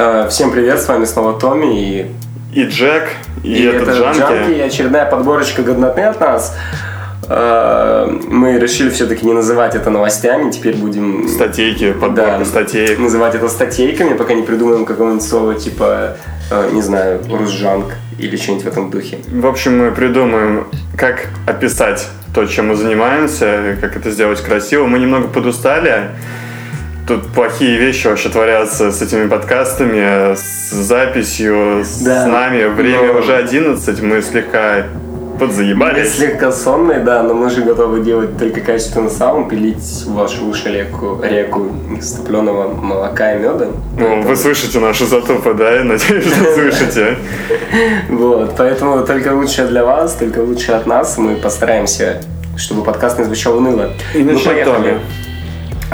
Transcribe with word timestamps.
Э, 0.00 0.28
Всем 0.30 0.52
привет, 0.52 0.80
с 0.80 0.86
вами 0.86 1.04
снова 1.06 1.36
Томми 1.38 1.74
и, 1.74 2.06
И 2.54 2.64
Джек, 2.66 3.08
и, 3.42 3.52
и 3.52 3.64
этот 3.64 3.88
это 3.88 3.98
Джанки. 3.98 4.52
и 4.52 4.60
очередная 4.60 5.06
подборочка 5.06 5.62
годноты 5.62 6.02
от 6.02 6.20
нас. 6.20 6.56
Э, 7.28 8.06
Мы 8.28 8.60
решили 8.60 8.90
все-таки 8.90 9.26
не 9.26 9.32
называть 9.32 9.74
это 9.74 9.90
новостями, 9.90 10.52
теперь 10.52 10.76
будем 10.76 11.26
Статейки, 11.28 11.90
подборка 11.92 12.38
Да. 12.38 12.44
статей. 12.44 12.96
называть 12.96 13.34
это 13.34 13.48
статейками, 13.48 14.14
пока 14.14 14.34
не 14.34 14.42
придумаем 14.42 14.84
какого-нибудь 14.84 15.24
слова 15.26 15.54
типа, 15.56 16.16
э, 16.52 16.70
не 16.72 16.80
знаю, 16.82 17.20
русжанг 17.28 17.86
или 18.20 18.36
что-нибудь 18.36 18.64
в 18.66 18.68
этом 18.68 18.90
духе. 18.90 19.18
В 19.28 19.46
общем, 19.48 19.78
мы 19.78 19.90
придумаем, 19.90 20.68
как 20.96 21.26
описать 21.44 22.06
то, 22.32 22.46
чем 22.46 22.68
мы 22.68 22.76
занимаемся, 22.76 23.76
как 23.80 23.96
это 23.96 24.12
сделать 24.12 24.40
красиво. 24.42 24.86
Мы 24.86 25.00
немного 25.00 25.26
подустали. 25.26 26.10
Тут 27.08 27.26
плохие 27.28 27.78
вещи 27.78 28.06
вообще 28.06 28.28
творятся 28.28 28.92
с 28.92 29.00
этими 29.00 29.26
подкастами, 29.28 30.34
с 30.34 30.70
записью, 30.72 31.82
с 31.82 32.02
Да. 32.02 32.26
нами. 32.26 32.66
Время 32.66 33.14
Но- 33.14 33.18
уже 33.20 33.34
11, 33.36 34.02
мы 34.02 34.20
слегка 34.20 34.84
Мы 35.32 35.38
подзаебались. 35.38 36.16
слегка 36.16 36.52
сонные, 36.52 36.98
да, 37.00 37.22
но 37.22 37.32
мы 37.32 37.48
же 37.48 37.62
готовы 37.62 38.00
делать 38.00 38.36
только 38.36 38.60
качественный 38.60 39.08
саунд, 39.10 39.48
пилить 39.48 39.78
в 40.06 40.12
ваши 40.16 40.42
уши 40.44 40.68
реку, 40.70 41.18
реку 41.22 41.68
стопленого 42.02 42.74
молока 42.74 43.34
и 43.34 43.38
меда. 43.38 43.68
Ну, 43.98 44.20
вы 44.20 44.36
слышите 44.36 44.78
наши 44.78 45.06
затупы, 45.06 45.54
да? 45.54 45.76
Я 45.76 45.84
надеюсь, 45.84 46.26
что 46.26 46.52
слышите. 46.54 47.16
Вот, 48.10 48.54
поэтому 48.58 49.02
только 49.06 49.28
лучшее 49.32 49.66
для 49.68 49.84
вас, 49.84 50.14
только 50.14 50.40
лучшее 50.40 50.76
от 50.76 50.86
нас. 50.86 51.16
Мы 51.16 51.36
постараемся, 51.36 52.20
чтобы 52.58 52.82
подкаст 52.82 53.18
не 53.18 53.24
звучал 53.24 53.56
уныло. 53.56 53.90
И 54.14 54.22
Ну, 54.22 54.38
поехали. 54.38 54.98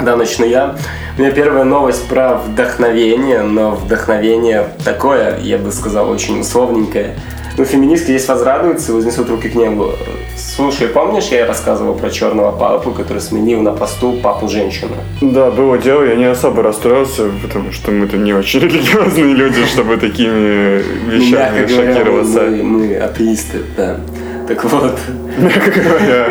Да, 0.01 0.15
начну 0.15 0.45
я. 0.45 0.75
У 1.17 1.21
меня 1.21 1.31
первая 1.31 1.63
новость 1.63 2.07
про 2.07 2.35
вдохновение, 2.35 3.41
но 3.41 3.71
вдохновение 3.71 4.67
такое, 4.83 5.39
я 5.39 5.57
бы 5.57 5.71
сказал, 5.71 6.09
очень 6.09 6.41
условненькое. 6.41 7.15
Ну, 7.57 7.63
феминистки 7.63 8.07
здесь 8.07 8.27
возрадуются, 8.27 8.91
вознесут 8.91 9.29
руки 9.29 9.47
к 9.47 9.55
небу. 9.55 9.93
Слушай, 10.35 10.89
помнишь, 10.89 11.27
я 11.27 11.45
рассказывал 11.45 11.95
про 11.95 12.09
черного 12.09 12.51
папу, 12.51 12.91
который 12.91 13.21
сменил 13.21 13.61
на 13.61 13.71
посту 13.71 14.13
папу 14.21 14.49
женщину? 14.49 14.91
Да, 15.21 15.51
было 15.51 15.77
дело, 15.77 16.03
я 16.03 16.15
не 16.15 16.25
особо 16.25 16.63
расстроился, 16.63 17.29
потому 17.41 17.71
что 17.71 17.91
мы-то 17.91 18.17
не 18.17 18.33
очень 18.33 18.59
религиозные 18.61 19.33
люди, 19.33 19.65
чтобы 19.65 19.95
такими 19.95 20.81
вещами 21.09 21.65
шокироваться. 21.67 22.41
мы 22.41 22.97
атеисты, 22.97 23.59
да. 23.77 24.01
Так 24.47 24.63
вот, 24.65 24.99
Мягко 25.37 25.71
говоря. 25.71 26.27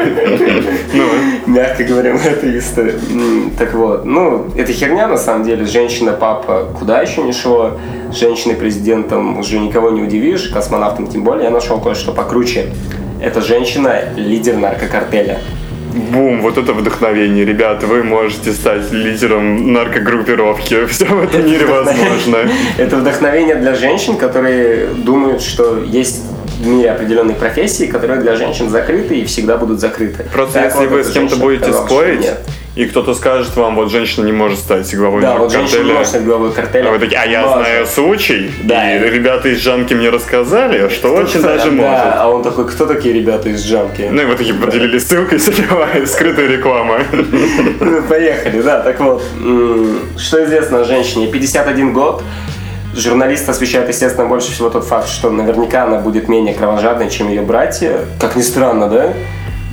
Ну, 0.93 1.05
Мягко 1.47 1.85
говоря, 1.85 2.13
мы 2.15 2.21
атеисты. 2.21 2.95
Так 3.59 3.75
вот, 3.75 4.05
ну, 4.05 4.47
это 4.57 4.73
херня 4.73 5.09
на 5.09 5.17
самом 5.17 5.45
деле. 5.45 5.65
Женщина-папа 5.65 6.69
куда 6.79 7.01
еще 7.03 7.23
не 7.23 7.33
шло. 7.33 7.73
Женщиной-президентом 8.13 9.39
уже 9.39 9.59
никого 9.59 9.91
не 9.91 10.03
удивишь, 10.03 10.49
космонавтом 10.49 11.09
тем 11.09 11.25
более. 11.25 11.45
Я 11.45 11.51
нашел 11.51 11.81
кое-что 11.81 12.13
покруче. 12.13 12.67
Это 13.21 13.41
женщина-лидер 13.41 14.57
наркокартеля. 14.59 15.39
бум, 16.13 16.41
вот 16.43 16.59
это 16.59 16.73
вдохновение. 16.73 17.45
Ребята, 17.45 17.87
вы 17.87 18.03
можете 18.05 18.53
стать 18.53 18.93
лидером 18.93 19.73
наркогруппировки. 19.73 20.87
Все 20.87 21.07
в 21.07 21.23
этом 21.23 21.45
мире 21.47 21.67
возможно. 21.67 22.39
Это 22.79 22.97
вдохновение 22.97 23.57
для 23.57 23.75
женщин, 23.75 24.17
которые 24.17 24.87
думают, 24.89 25.43
что 25.43 25.83
есть 25.83 26.23
в 26.61 26.67
мире 26.67 26.91
определенные 26.91 27.35
профессии, 27.37 27.87
которые 27.87 28.21
для 28.21 28.37
женщин 28.37 28.69
закрыты 28.71 29.17
и 29.17 29.25
всегда 29.25 29.57
будут 29.57 29.81
закрыты. 29.81 30.25
Просто 30.33 30.55
Так 30.55 30.65
если 30.75 30.87
вот, 30.87 30.91
вы 30.91 31.05
с 31.05 31.11
кем-то 31.11 31.37
будете 31.37 31.65
сказала, 31.65 31.87
что 31.87 31.95
спорить, 31.95 32.31
и 32.77 32.87
кто-то 32.87 33.15
скажет 33.15 33.55
вам, 33.57 33.77
вот 33.77 33.91
женщина 33.91 34.25
не 34.25 34.33
может 34.33 34.59
стать 34.59 34.93
главой 34.97 35.23
Да, 35.23 35.37
вот 35.37 35.53
женщина 35.53 35.85
наркокартеля. 35.85 35.95
может 35.95 36.09
стать 36.09 36.25
главой 36.25 36.53
картеля. 36.53 36.89
А 36.89 36.91
вы 36.93 36.99
такие, 36.99 37.21
а 37.21 37.25
я 37.27 37.43
Может. 37.43 37.59
знаю 37.59 37.87
случай, 37.87 38.51
Да. 38.65 38.97
и 38.97 39.11
ребята 39.11 39.49
из 39.49 39.59
Жанки 39.59 39.95
мне 39.95 40.11
рассказали, 40.11 40.89
что 40.89 41.13
очень 41.15 41.39
Кто- 41.41 41.49
даже 41.49 41.71
да, 41.71 41.77
может. 41.77 42.15
А 42.17 42.29
он 42.29 42.43
такой, 42.43 42.67
кто 42.69 42.87
такие 42.87 43.15
ребята 43.15 43.49
из 43.49 43.65
Джамки? 43.65 44.09
Ну 44.11 44.23
и 44.23 44.25
вы 44.25 44.35
такие 44.35 44.55
поделились 44.55 45.07
ссылкой, 45.07 45.39
все 45.39 45.53
дела, 45.53 45.89
скрытая 46.07 46.47
реклама. 46.49 46.99
Ну, 47.81 48.03
Поехали, 48.03 48.61
да. 48.63 48.81
Так 48.81 49.01
вот, 49.01 49.23
что 50.19 50.45
известно 50.45 50.81
о 50.81 50.85
женщине? 50.85 51.29
51 51.31 51.93
год. 51.93 52.23
Журналист 52.97 53.49
освещает, 53.49 53.89
естественно, 53.89 54.27
больше 54.27 54.53
всего 54.53 54.71
тот 54.71 54.85
факт, 54.85 55.09
что 55.09 55.31
наверняка 55.31 55.85
она 55.85 55.99
будет 55.99 56.29
менее 56.29 56.55
кровожадной, 56.55 57.11
чем 57.11 57.29
ее 57.29 57.43
братья. 57.43 58.01
Как 58.21 58.37
ни 58.37 58.43
странно, 58.43 58.89
да? 58.89 59.13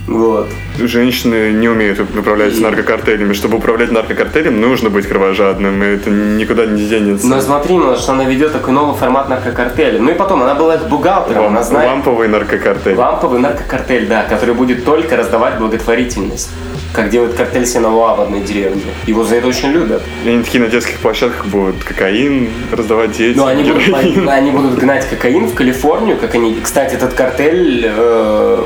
Вот. 0.08 0.50
Женщины 0.78 1.52
не 1.52 1.70
умеют 1.70 2.00
управлять 2.00 2.60
наркокартелями. 2.60 3.34
Чтобы 3.34 3.58
управлять 3.58 3.92
наркокартелем, 3.92 4.60
нужно 4.60 4.90
быть 4.90 5.08
кровожадным, 5.08 5.82
и 5.84 5.86
это 5.86 6.10
никуда 6.10 6.66
не 6.66 6.86
денется. 6.88 7.28
Но 7.28 7.40
смотри, 7.40 7.78
ну, 7.78 7.96
что 7.96 8.14
она 8.14 8.26
ведет 8.26 8.52
такой 8.52 8.74
новый 8.74 8.98
формат 8.98 9.30
наркокартеля. 9.30 10.00
Ну 10.02 10.12
и 10.12 10.14
потом, 10.16 10.42
она 10.42 10.56
была 10.56 10.78
бухгалтером, 10.78 11.46
она 11.46 11.62
Ламп- 11.62 11.64
знает... 11.64 11.90
Ламповый 11.90 12.28
наркокартель. 12.28 12.96
Ламповый 12.96 13.40
наркокартель, 13.40 14.08
да, 14.08 14.24
который 14.24 14.56
будет 14.56 14.84
только 14.84 15.16
раздавать 15.16 15.60
благотворительность. 15.60 16.50
Как 16.94 17.10
делает 17.10 17.36
картель 17.36 17.66
Синауа 17.66 18.16
в 18.16 18.22
одной 18.22 18.42
деревне. 18.42 18.82
Его 19.08 19.24
за 19.24 19.36
это 19.36 19.48
очень 19.48 19.70
любят. 19.70 20.02
И 20.26 20.30
они 20.30 20.44
такие 20.44 20.62
на 20.62 20.70
детских 20.70 21.00
площадках 21.00 21.46
будут 21.46 21.84
кокаин 21.84 22.50
раздавать 22.72 23.14
детям. 23.14 23.44
Ну, 23.44 23.46
они 23.46 23.64
будут, 23.64 24.28
они 24.28 24.52
будут 24.52 24.78
гнать 24.78 25.08
кокаин 25.10 25.48
в 25.48 25.54
Калифорнию, 25.54 26.18
как 26.18 26.36
они... 26.36 26.60
Кстати, 26.62 26.96
этот 26.96 27.14
картель 27.14 27.86
э, 27.88 28.64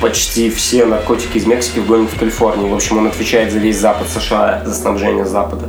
почти 0.00 0.50
все 0.50 0.84
наркотики 0.84 1.38
из 1.38 1.46
Мексики 1.46 1.78
гонит 1.78 2.10
в 2.10 2.18
Калифорнию. 2.18 2.68
В 2.68 2.74
общем, 2.74 2.98
он 2.98 3.06
отвечает 3.06 3.52
за 3.52 3.58
весь 3.58 3.78
запад 3.78 4.08
США, 4.08 4.62
за 4.64 4.74
снабжение 4.74 5.24
запада. 5.24 5.66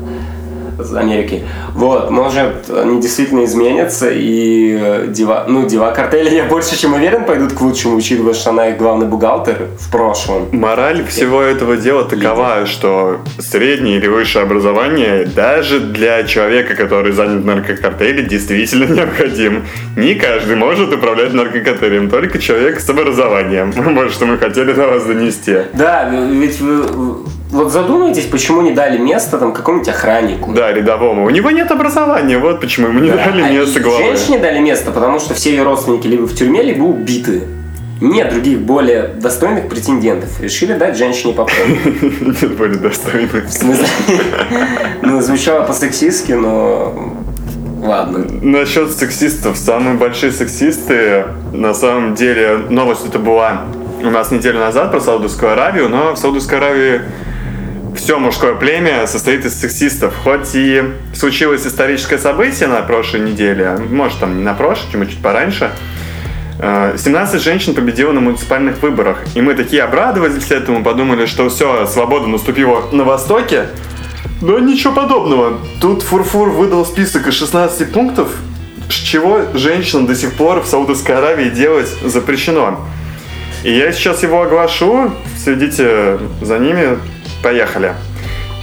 За 0.78 1.00
Америки. 1.00 1.44
Вот, 1.74 2.10
может, 2.10 2.70
они 2.70 3.02
действительно 3.02 3.46
изменятся, 3.46 4.10
и 4.12 4.78
э, 4.80 5.08
дела, 5.10 5.46
ну, 5.48 5.68
дела 5.68 5.92
картеля, 5.92 6.32
я 6.32 6.46
больше 6.46 6.78
чем 6.78 6.94
уверен, 6.94 7.26
пойдут 7.26 7.54
к 7.54 7.62
лучшему, 7.62 7.96
учитывая, 7.96 8.34
что 8.34 8.52
она 8.52 8.70
их 8.70 8.78
главный 8.78 9.08
бухгалтер 9.08 9.70
в 9.80 9.92
прошлом. 9.92 10.48
Мораль 10.52 11.06
всего 11.06 11.42
этого 11.42 11.78
дела 11.78 12.06
такова, 12.06 12.66
что 12.66 13.20
среднее 13.40 13.98
или 13.98 14.08
высшее 14.08 14.44
образование 14.44 15.26
даже 15.26 15.80
для 15.80 16.24
человека, 16.24 16.76
который 16.76 17.12
занят 17.12 17.44
в 17.44 17.46
наркокартеле, 17.46 18.24
действительно 18.24 18.86
необходим. 18.86 19.66
Не 19.96 20.16
каждый 20.16 20.56
может 20.56 20.94
управлять 20.94 21.34
наркокартелем, 21.34 22.10
только 22.10 22.40
человек 22.40 22.80
с 22.80 22.90
образованием. 22.90 23.74
Вот 23.96 24.12
что 24.12 24.26
мы 24.26 24.38
хотели 24.38 24.74
до 24.74 24.88
вас 24.88 25.06
донести. 25.06 25.58
Да, 25.74 26.10
ведь 26.10 26.60
вы 26.60 27.24
вот 27.56 27.72
задумайтесь, 27.72 28.26
почему 28.26 28.62
не 28.62 28.72
дали 28.72 28.98
место 28.98 29.38
там 29.38 29.54
какому-нибудь 29.54 29.90
охраннику. 29.90 30.52
Да, 30.52 30.72
рядовому. 30.72 31.26
У 31.26 31.30
него 31.30 31.52
нет 31.52 31.72
образования, 31.72 32.38
вот 32.38 32.60
почему 32.60 32.90
ему 32.90 33.00
не 33.00 33.10
дали 33.10 33.42
А 33.42 33.50
место 33.50 33.80
главы. 33.80 34.04
Женщине 34.04 34.40
дали 34.40 34.60
место, 34.60 34.92
потому 34.92 35.20
что 35.20 35.34
все 35.34 35.52
ее 35.52 35.64
родственники 35.64 36.06
либо 36.06 36.28
в 36.28 36.36
тюрьме, 36.36 36.62
либо 36.62 36.84
убиты. 36.84 37.44
Нет 38.02 38.30
других 38.30 38.60
более 38.60 39.04
достойных 39.04 39.70
претендентов. 39.70 40.42
Решили 40.42 40.74
дать 40.74 40.98
женщине 40.98 41.34
попробовать. 41.34 42.42
Нет 42.42 42.58
более 42.58 42.78
достойных. 42.78 43.46
В 43.46 43.52
смысле? 43.52 43.88
Ну, 45.02 45.22
звучало 45.22 45.64
по-сексистски, 45.66 46.34
но... 46.34 47.16
Ладно. 47.82 48.26
Насчет 48.42 48.92
сексистов. 48.92 49.56
Самые 49.56 49.96
большие 49.96 50.34
сексисты, 50.34 51.26
на 51.54 51.74
самом 51.74 52.16
деле, 52.16 52.66
новость 52.70 53.06
это 53.08 53.20
была 53.20 53.62
у 54.04 54.10
нас 54.10 54.30
неделю 54.30 54.60
назад 54.60 54.92
про 54.92 55.00
Саудовскую 55.00 55.54
Аравию, 55.54 55.88
но 55.88 56.14
в 56.14 56.18
Саудовской 56.18 56.58
Аравии 56.58 57.02
все 57.96 58.20
мужское 58.20 58.56
племя 58.56 59.08
состоит 59.08 59.46
из 59.46 59.60
сексистов. 59.60 60.14
Хоть 60.24 60.54
и 60.54 60.84
случилось 61.14 61.66
историческое 61.66 62.18
событие 62.18 62.68
на 62.68 62.82
прошлой 62.82 63.22
неделе, 63.22 63.78
может 63.90 64.20
там 64.20 64.38
не 64.38 64.44
на 64.44 64.54
прошлой, 64.54 64.92
чем 64.92 65.08
чуть 65.08 65.22
пораньше, 65.22 65.72
э, 66.60 66.96
17 66.98 67.42
женщин 67.42 67.74
победило 67.74 68.12
на 68.12 68.22
муниципальных 68.22 68.82
выборах. 68.82 69.24
И 69.36 69.42
мы 69.42 69.54
такие 69.54 69.84
обрадовались 69.84 70.52
этому, 70.52 70.84
подумали, 70.84 71.26
что 71.26 71.50
все, 71.50 71.86
свобода 71.86 72.28
наступила 72.28 72.84
на 72.92 73.04
Востоке. 73.04 73.68
Но 74.42 74.60
ничего 74.60 74.94
подобного. 74.94 75.60
Тут 75.82 76.02
Фурфур 76.04 76.50
выдал 76.50 76.86
список 76.86 77.28
из 77.28 77.34
16 77.36 77.92
пунктов, 77.92 78.30
с 78.90 78.94
чего 78.94 79.42
женщинам 79.54 80.06
до 80.06 80.16
сих 80.16 80.34
пор 80.34 80.62
в 80.62 80.68
Саудовской 80.68 81.16
Аравии 81.16 81.50
делать 81.50 81.90
запрещено. 82.04 82.80
И 83.64 83.72
я 83.72 83.92
сейчас 83.92 84.22
его 84.22 84.44
оглашу, 84.44 85.12
следите 85.44 86.20
за 86.42 86.60
ними, 86.60 87.00
поехали. 87.44 87.94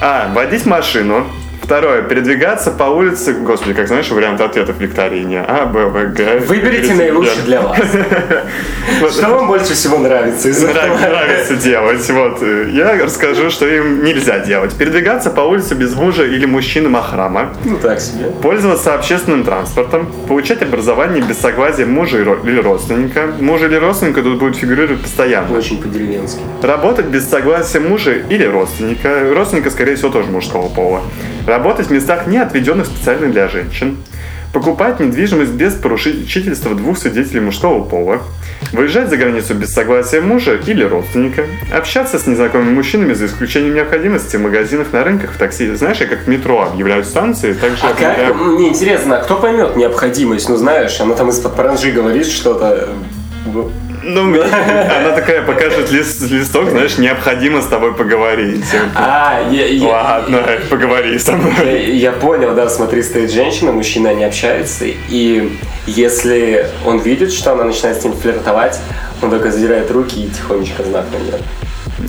А. 0.01 0.29
Водить 0.33 0.67
машину. 0.67 1.27
Второе. 1.73 2.03
Передвигаться 2.03 2.71
по 2.71 2.85
улице. 2.85 3.33
Господи, 3.33 3.73
как 3.73 3.89
знаешь, 3.89 4.11
варианты 4.11 4.45
ответов 4.45 4.77
в 4.77 4.81
викторине. 4.81 5.43
А, 5.49 5.65
Б, 5.65 5.87
В, 5.87 6.13
Г. 6.13 6.41
Выберите 6.41 6.93
наилучший 6.93 7.45
для 7.47 7.63
вас. 7.63 7.79
Что 9.11 9.29
вам 9.29 9.47
больше 9.47 9.73
всего 9.73 9.97
нравится 9.97 10.51
из 10.51 10.63
нравится 10.63 11.57
делать. 11.57 12.11
Вот. 12.11 12.43
Я 12.43 13.03
расскажу, 13.03 13.49
что 13.49 13.67
им 13.67 14.05
нельзя 14.05 14.41
делать. 14.41 14.75
Передвигаться 14.75 15.31
по 15.31 15.41
улице 15.41 15.75
без 15.75 15.95
мужа 15.95 16.25
или 16.27 16.45
мужчины 16.45 16.91
Махрама. 16.91 17.55
Ну 17.65 17.79
так 17.79 18.03
себе. 18.03 18.27
Пользоваться 18.43 18.93
общественным 18.93 19.43
транспортом. 19.43 20.13
Получать 20.29 20.61
образование 20.61 21.23
без 21.23 21.39
согласия 21.39 21.87
мужа 21.87 22.19
или 22.19 22.61
родственника. 22.61 23.29
Мужа 23.41 23.65
или 23.65 23.77
родственника 23.77 24.23
тут 24.23 24.39
будет 24.39 24.57
фигурировать 24.57 25.01
постоянно. 25.01 25.57
Очень 25.57 25.81
по-деревенски. 25.81 26.43
Работать 26.61 27.07
без 27.07 27.27
согласия 27.31 27.81
мужа 27.81 28.13
или 28.13 28.45
родственника. 28.45 29.33
Родственника, 29.35 29.71
скорее 29.71 29.97
всего, 29.97 30.11
тоже 30.11 30.29
мужского 30.29 30.69
пола. 30.69 31.01
Работать 31.47 31.87
в 31.89 31.91
местах, 31.91 32.27
не 32.27 32.39
отведенных 32.39 32.87
специально 32.87 33.29
для 33.29 33.49
женщин. 33.49 33.97
покупать 34.53 35.01
недвижимость 35.01 35.53
без 35.53 35.73
поручительства 35.73 36.75
двух 36.75 36.99
свидетелей 36.99 37.41
мужского 37.41 37.83
пола, 37.85 38.21
выезжать 38.73 39.09
за 39.09 39.17
границу 39.17 39.55
без 39.55 39.73
согласия 39.73 40.21
мужа 40.21 40.61
или 40.67 40.85
родственника, 40.85 41.47
общаться 41.75 42.19
с 42.19 42.27
незнакомыми 42.27 42.75
мужчинами 42.75 43.15
за 43.15 43.25
исключением 43.27 43.75
необходимости 43.75 44.37
в 44.37 44.41
магазинах, 44.43 44.89
на 44.93 45.05
рынках, 45.05 45.31
в 45.33 45.39
такси. 45.39 45.75
Знаешь, 45.75 45.97
я 46.01 46.07
как 46.07 46.25
в 46.25 46.29
метро 46.29 46.69
объявляют 46.71 47.07
станции, 47.07 47.55
так 47.55 47.71
же 47.71 47.79
А 47.83 47.95
как? 47.95 48.19
объявляю- 48.19 48.35
Мне 48.35 48.69
интересно, 48.69 49.17
а 49.17 49.23
кто 49.25 49.37
поймет 49.37 49.75
необходимость? 49.75 50.51
Ну, 50.51 50.57
знаешь, 50.57 51.01
она 51.01 51.15
там 51.15 51.31
из-под 51.31 51.57
паранжи 51.57 51.91
говорит 51.91 52.27
что-то. 52.27 52.91
Ну, 54.05 54.35
она 54.35 55.11
такая 55.15 55.43
покажет 55.43 55.91
лист- 55.91 56.23
листок, 56.31 56.71
знаешь, 56.71 56.99
необходимо 56.99 57.63
с 57.63 57.67
тобой 57.67 57.95
поговорить. 57.95 58.65
А, 58.95 59.41
я, 59.51 59.67
я- 59.67 59.89
Ладно, 59.89 60.45
поговори 60.71 61.19
со 61.19 61.33
мной. 61.33 61.53
я, 61.65 61.79
я 61.79 62.13
понял, 62.13 62.55
да, 62.55 62.69
смотри, 62.69 63.03
стоит 63.03 63.31
женщина, 63.31 63.73
мужчина, 63.73 64.11
они 64.11 64.25
общаются, 64.25 64.85
и 64.87 65.53
если 65.87 66.67
он 66.85 66.99
видит, 66.99 67.33
что 67.33 67.53
она 67.53 67.65
начинает 67.65 68.01
с 68.01 68.05
ним 68.05 68.15
флиртовать, 68.15 68.79
он 69.23 69.31
только 69.31 69.51
задирает 69.51 69.91
руки 69.91 70.25
и 70.25 70.29
тихонечко 70.29 70.83
знак 70.83 71.05
на 71.13 71.19
нее. 71.19 71.39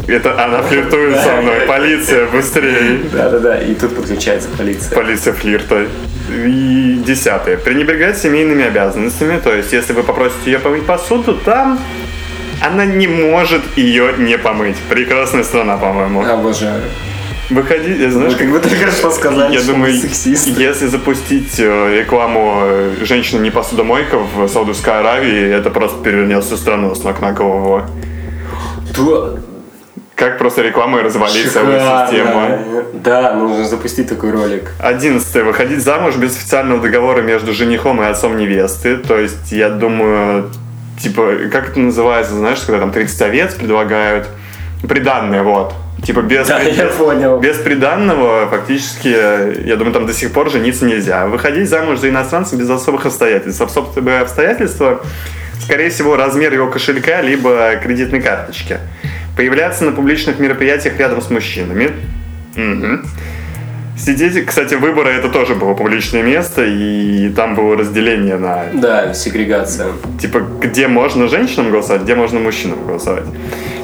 Это 0.07 0.43
она 0.43 0.63
флиртует 0.63 1.19
со 1.21 1.35
мной. 1.41 1.61
Полиция, 1.67 2.25
быстрее. 2.27 3.01
Да-да-да, 3.11 3.61
и 3.61 3.75
тут 3.75 3.95
подключается 3.95 4.49
полиция. 4.57 4.95
Полиция 4.95 5.33
флирта. 5.33 5.85
И 6.33 7.01
десятое. 7.06 7.57
Пренебрегать 7.57 8.18
семейными 8.18 8.65
обязанностями. 8.65 9.39
То 9.39 9.53
есть, 9.53 9.74
если 9.74 9.94
вы 9.94 10.03
попросите 10.03 10.51
ее 10.51 10.59
помыть 10.59 10.85
посуду, 10.85 11.35
там 11.35 11.80
она 12.62 12.85
не 12.85 13.07
может 13.07 13.62
ее 13.75 14.13
не 14.18 14.38
помыть. 14.38 14.77
Прекрасная 14.89 15.44
страна, 15.44 15.77
по-моему. 15.77 16.24
Обожаю. 16.24 16.81
Выходи, 17.50 18.07
знаешь, 18.09 18.33
Вы 18.33 18.39
как 18.39 18.51
бы 18.51 18.59
только 18.59 18.89
что 18.89 19.12
сказали, 19.12 19.53
я 19.53 19.59
что 19.59 19.74
думаю, 19.74 19.94
сексисты. 19.94 20.51
если 20.62 20.88
запустить 20.88 21.59
э, 21.59 22.00
рекламу 22.00 22.62
э, 22.63 22.95
женщина 23.03 23.41
не 23.41 23.51
посудомойка 23.51 24.18
в 24.18 24.47
Саудовской 24.47 25.00
Аравии, 25.00 25.50
это 25.53 25.69
просто 25.69 26.01
перевернет 26.01 26.44
всю 26.44 26.56
страну 26.56 26.95
с 26.95 27.03
ног 27.03 27.21
на 27.21 27.33
голову. 27.33 27.83
Как 30.15 30.38
просто 30.38 30.62
рекламой 30.62 31.01
развалить 31.01 31.51
целую 31.51 31.80
Шикарно. 31.80 32.07
систему. 32.07 32.83
Да, 32.94 33.33
нужно 33.33 33.65
запустить 33.65 34.07
такой 34.07 34.31
ролик. 34.31 34.71
Одиннадцатое. 34.80 35.44
Выходить 35.44 35.81
замуж 35.83 36.15
без 36.15 36.36
официального 36.36 36.81
договора 36.81 37.21
между 37.21 37.51
женихом 37.54 38.01
и 38.01 38.06
отцом 38.06 38.38
невесты. 38.38 38.98
То 38.98 39.18
есть, 39.18 39.51
я 39.51 39.69
думаю, 39.69 40.51
типа, 41.01 41.33
как 41.51 41.69
это 41.69 41.80
называется, 41.80 42.33
знаешь, 42.36 42.60
когда 42.60 42.80
там 42.80 42.92
30 42.92 43.21
овец 43.24 43.56
предлагают? 43.56 44.27
Приданное, 44.88 45.42
вот. 45.44 45.74
Типа 46.06 46.21
без, 46.21 46.48
Да, 46.48 46.60
пред- 46.60 46.75
я 46.75 46.86
понял. 46.88 47.39
без 47.39 47.57
приданного 47.57 48.48
фактически, 48.50 49.07
я 49.68 49.75
думаю, 49.77 49.94
там 49.94 50.06
до 50.06 50.13
сих 50.13 50.31
пор 50.33 50.50
жениться 50.51 50.86
нельзя. 50.86 51.25
Выходить 51.27 51.69
замуж 51.69 52.00
за 52.00 52.10
иностранца 52.10 52.56
без 52.57 52.69
особых 52.69 53.06
обстоятельств. 53.06 53.62
Особые 53.62 54.19
обстоятельства, 54.19 55.01
скорее 55.62 55.89
всего, 55.89 56.18
размер 56.18 56.54
его 56.54 56.68
кошелька, 56.68 57.21
либо 57.21 57.77
кредитной 57.81 58.21
карточки. 58.21 58.80
Появляться 59.35 59.83
на 59.85 59.91
публичных 59.91 60.39
мероприятиях 60.39 60.97
рядом 61.00 61.21
с 61.21 61.30
мужчинами. 61.30 61.91
Мгм. 62.56 63.06
Сидеть, 63.97 64.45
кстати, 64.45 64.74
выборы 64.75 65.12
это 65.12 65.30
тоже 65.30 65.53
было 65.56 65.74
публичное 65.75 66.24
место, 66.24 66.65
и 66.65 67.30
там 67.30 67.56
было 67.56 67.77
разделение 67.77 68.38
на 68.38 68.65
Да, 68.74 69.13
сегрегация. 69.13 69.88
типа 70.19 70.39
где 70.62 70.88
можно 70.88 71.27
женщинам 71.27 71.71
голосовать, 71.71 72.01
где 72.03 72.15
можно 72.15 72.39
мужчинам 72.39 72.85
голосовать. 72.85 73.25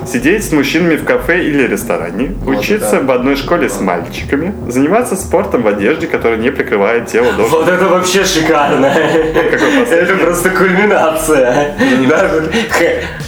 Сидеть 0.08 0.44
с 0.44 0.52
мужчинами 0.52 0.96
в 0.96 1.04
кафе 1.06 1.44
или 1.46 1.68
ресторане, 1.68 2.32
Вот 2.42 2.58
учиться 2.58 2.98
это. 2.98 3.06
в 3.06 3.12
одной 3.12 3.36
школе 3.36 3.70
с 3.70 3.80
мальчиками, 3.80 4.54
заниматься 4.68 5.16
спортом 5.16 5.64
в 5.64 5.68
одежде, 5.68 6.08
которая 6.08 6.40
не 6.40 6.52
прикрывает 6.52 7.08
тело 7.08 7.32
до 7.34 7.44
Вот 7.44 7.68
это 7.68 7.86
вообще 7.88 8.24
шикарно. 8.24 8.86
Это 8.88 10.16
просто 10.16 10.50
кульминация. 10.50 11.76
Да, 12.08 12.30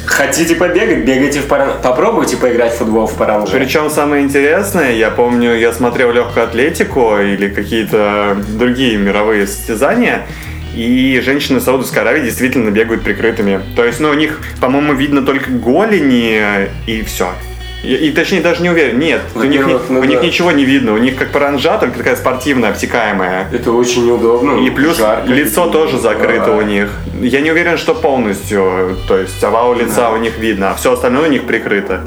Хотите 0.06 0.56
побегать, 0.56 1.06
бегайте 1.06 1.40
в 1.40 1.48
паран... 1.48 1.70
Попробуйте 1.82 2.38
поиграть 2.38 2.74
в 2.74 2.78
футбол 2.78 3.08
в 3.08 3.14
паранже. 3.16 3.54
Причем 3.54 3.90
самое 3.90 4.24
интересное, 4.24 4.92
я 4.92 5.10
помню, 5.10 5.56
я 5.56 5.72
смотрел 5.74 6.12
легкую 6.12 6.46
атлетику 6.46 7.18
или 7.18 7.50
какие-то 7.50 8.38
другие 8.50 8.98
мировые 8.98 9.48
состязания, 9.48 10.26
и 10.76 11.22
женщины 11.24 11.60
Саудовской 11.60 12.02
Аравии 12.02 12.24
действительно 12.24 12.70
бегают 12.70 13.04
прикрытыми. 13.04 13.62
То 13.76 13.86
есть, 13.86 14.00
ну, 14.00 14.10
у 14.10 14.14
них, 14.14 14.40
по-моему, 14.60 14.94
видно 14.94 15.24
только 15.24 15.52
голени 15.52 16.70
и 16.88 17.04
все. 17.04 17.30
И, 17.84 17.96
и 17.96 18.12
точнее 18.12 18.42
даже 18.42 18.62
не 18.62 18.70
уверен, 18.70 19.00
нет, 19.00 19.22
у 19.34 19.44
них, 19.44 19.66
ну 19.90 20.00
у 20.00 20.04
них 20.04 20.20
да. 20.20 20.26
ничего 20.26 20.52
не 20.52 20.66
видно, 20.66 20.94
у 20.94 20.98
них 20.98 21.16
как 21.16 21.32
паранжа, 21.32 21.80
только 21.80 21.98
такая 21.98 22.16
спортивная, 22.16 22.70
обтекаемая. 22.70 23.48
Это 23.52 23.72
очень 23.72 24.06
неудобно. 24.06 24.64
И 24.64 24.70
плюс 24.70 24.98
жарко. 24.98 25.28
лицо 25.28 25.68
тоже 25.68 25.98
закрыто 25.98 26.46
Да. 26.48 26.52
у 26.58 26.62
них. 26.62 26.92
Я 27.22 27.42
не 27.42 27.50
уверен, 27.50 27.78
что 27.80 27.96
полностью, 27.96 28.98
то 29.08 29.18
есть 29.18 29.44
овал 29.44 29.74
лица 29.74 30.12
у 30.12 30.18
них 30.18 30.38
видно, 30.38 30.72
а 30.72 30.76
все 30.76 30.94
остальное 30.94 31.28
у 31.28 31.32
них 31.32 31.46
прикрыто. 31.48 32.02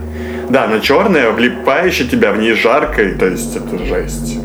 Да, 0.49 0.69
но 0.69 0.78
черное, 0.78 1.31
влипающее 1.31 2.06
тебя 2.06 2.31
в 2.32 2.38
ней 2.38 2.52
жарко, 2.52 3.02
и, 3.02 3.14
то 3.14 3.26
есть 3.26 3.56
это 3.56 3.76
жесть. 3.84 4.38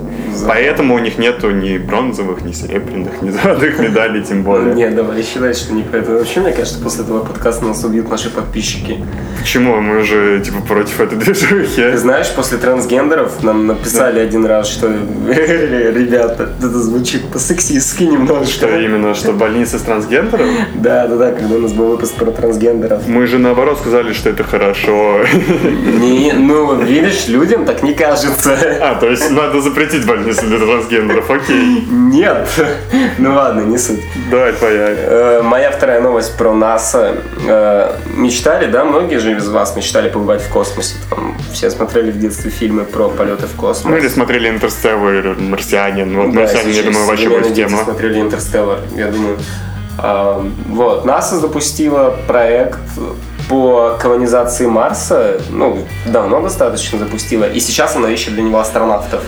Поэтому 0.47 0.95
у 0.95 0.99
них 0.99 1.17
нету 1.17 1.51
ни 1.51 1.77
бронзовых, 1.77 2.41
ни 2.43 2.51
серебряных, 2.51 3.21
ни 3.21 3.29
золотых 3.29 3.79
медалей, 3.79 4.23
тем 4.23 4.43
более. 4.43 4.73
Нет, 4.73 4.95
давай 4.95 5.23
считать, 5.23 5.57
что 5.57 5.73
не 5.73 5.83
поэтому. 5.83 6.19
Вообще, 6.19 6.39
мне 6.39 6.51
кажется, 6.51 6.79
после 6.81 7.03
этого 7.03 7.23
подкаста 7.23 7.65
нас 7.65 7.83
убьют 7.83 8.09
наши 8.09 8.29
подписчики. 8.29 9.03
Почему? 9.39 9.79
Мы 9.79 10.03
же 10.03 10.41
типа 10.43 10.61
против 10.61 10.99
этой 10.99 11.17
движухи. 11.17 11.81
Ты 11.81 11.97
знаешь, 11.97 12.31
после 12.35 12.57
трансгендеров 12.57 13.43
нам 13.43 13.67
написали 13.67 14.19
один 14.19 14.45
раз, 14.45 14.69
что 14.69 14.87
ребята, 15.27 16.49
это 16.57 16.67
звучит 16.67 17.25
по-сексистски 17.31 18.03
немножко. 18.03 18.45
Что 18.45 18.79
именно, 18.79 19.13
что 19.15 19.33
больница 19.33 19.79
с 19.79 19.81
трансгендером? 19.81 20.47
Да, 20.75 21.07
да, 21.07 21.15
да, 21.15 21.31
когда 21.31 21.55
у 21.55 21.59
нас 21.59 21.73
был 21.73 21.91
выпуск 21.91 22.15
про 22.15 22.31
трансгендеров. 22.31 23.07
Мы 23.07 23.27
же 23.27 23.39
наоборот 23.39 23.79
сказали, 23.79 24.13
что 24.13 24.29
это 24.29 24.43
хорошо. 24.43 25.21
Не, 25.99 26.33
ну, 26.33 26.81
видишь, 26.81 27.27
людям 27.27 27.65
так 27.65 27.83
не 27.83 27.93
кажется. 27.93 28.57
А, 28.81 28.95
то 28.95 29.09
есть 29.09 29.29
надо 29.31 29.61
запретить 29.61 30.05
больницу 30.05 30.28
для 30.37 30.59
трансгендеров, 30.59 31.29
окей. 31.29 31.85
Нет. 31.89 32.47
Ну 33.17 33.33
ладно, 33.35 33.61
не 33.61 33.77
суть. 33.77 34.01
Давай 34.29 34.53
твоя. 34.53 34.87
Э, 34.89 35.41
Моя 35.43 35.71
вторая 35.71 36.01
новость 36.01 36.37
про 36.37 36.53
НАСА. 36.53 37.17
Э, 37.47 37.95
Мечтали, 38.15 38.67
да, 38.71 38.85
многие 38.85 39.17
же 39.17 39.35
из 39.35 39.47
вас 39.49 39.75
мечтали 39.75 40.09
побывать 40.09 40.41
в 40.41 40.49
космосе. 40.49 40.95
Там 41.09 41.35
все 41.53 41.69
смотрели 41.69 42.11
в 42.11 42.19
детстве 42.19 42.51
фильмы 42.51 42.83
про 42.85 43.09
полеты 43.09 43.47
в 43.47 43.55
космос. 43.55 43.85
Мы 43.91 43.97
или 43.99 44.07
смотрели 44.07 44.49
«Интерстеллар», 44.49 45.35
«Марсианин». 45.39 46.15
Вот 46.15 46.31
Да, 46.33 46.41
«Марсианин», 46.41 46.71
я 46.71 46.83
думаю, 46.83 47.05
вообще 47.07 47.29
будет 47.29 47.53
тема. 47.55 47.83
смотрели 47.83 48.19
«Интерстеллар», 48.21 48.79
я 48.95 49.07
думаю. 49.07 49.37
А, 49.97 50.45
Вот, 50.67 51.05
НАСА 51.05 51.39
запустила 51.39 52.15
проект 52.27 52.79
по 53.49 53.97
колонизации 53.99 54.67
Марса, 54.67 55.41
ну, 55.49 55.85
давно 56.05 56.39
достаточно 56.41 56.99
запустила, 56.99 57.45
и 57.45 57.59
сейчас 57.59 57.95
она 57.95 58.09
ищет 58.11 58.33
для 58.35 58.43
него 58.43 58.59
астронавтов. 58.59 59.21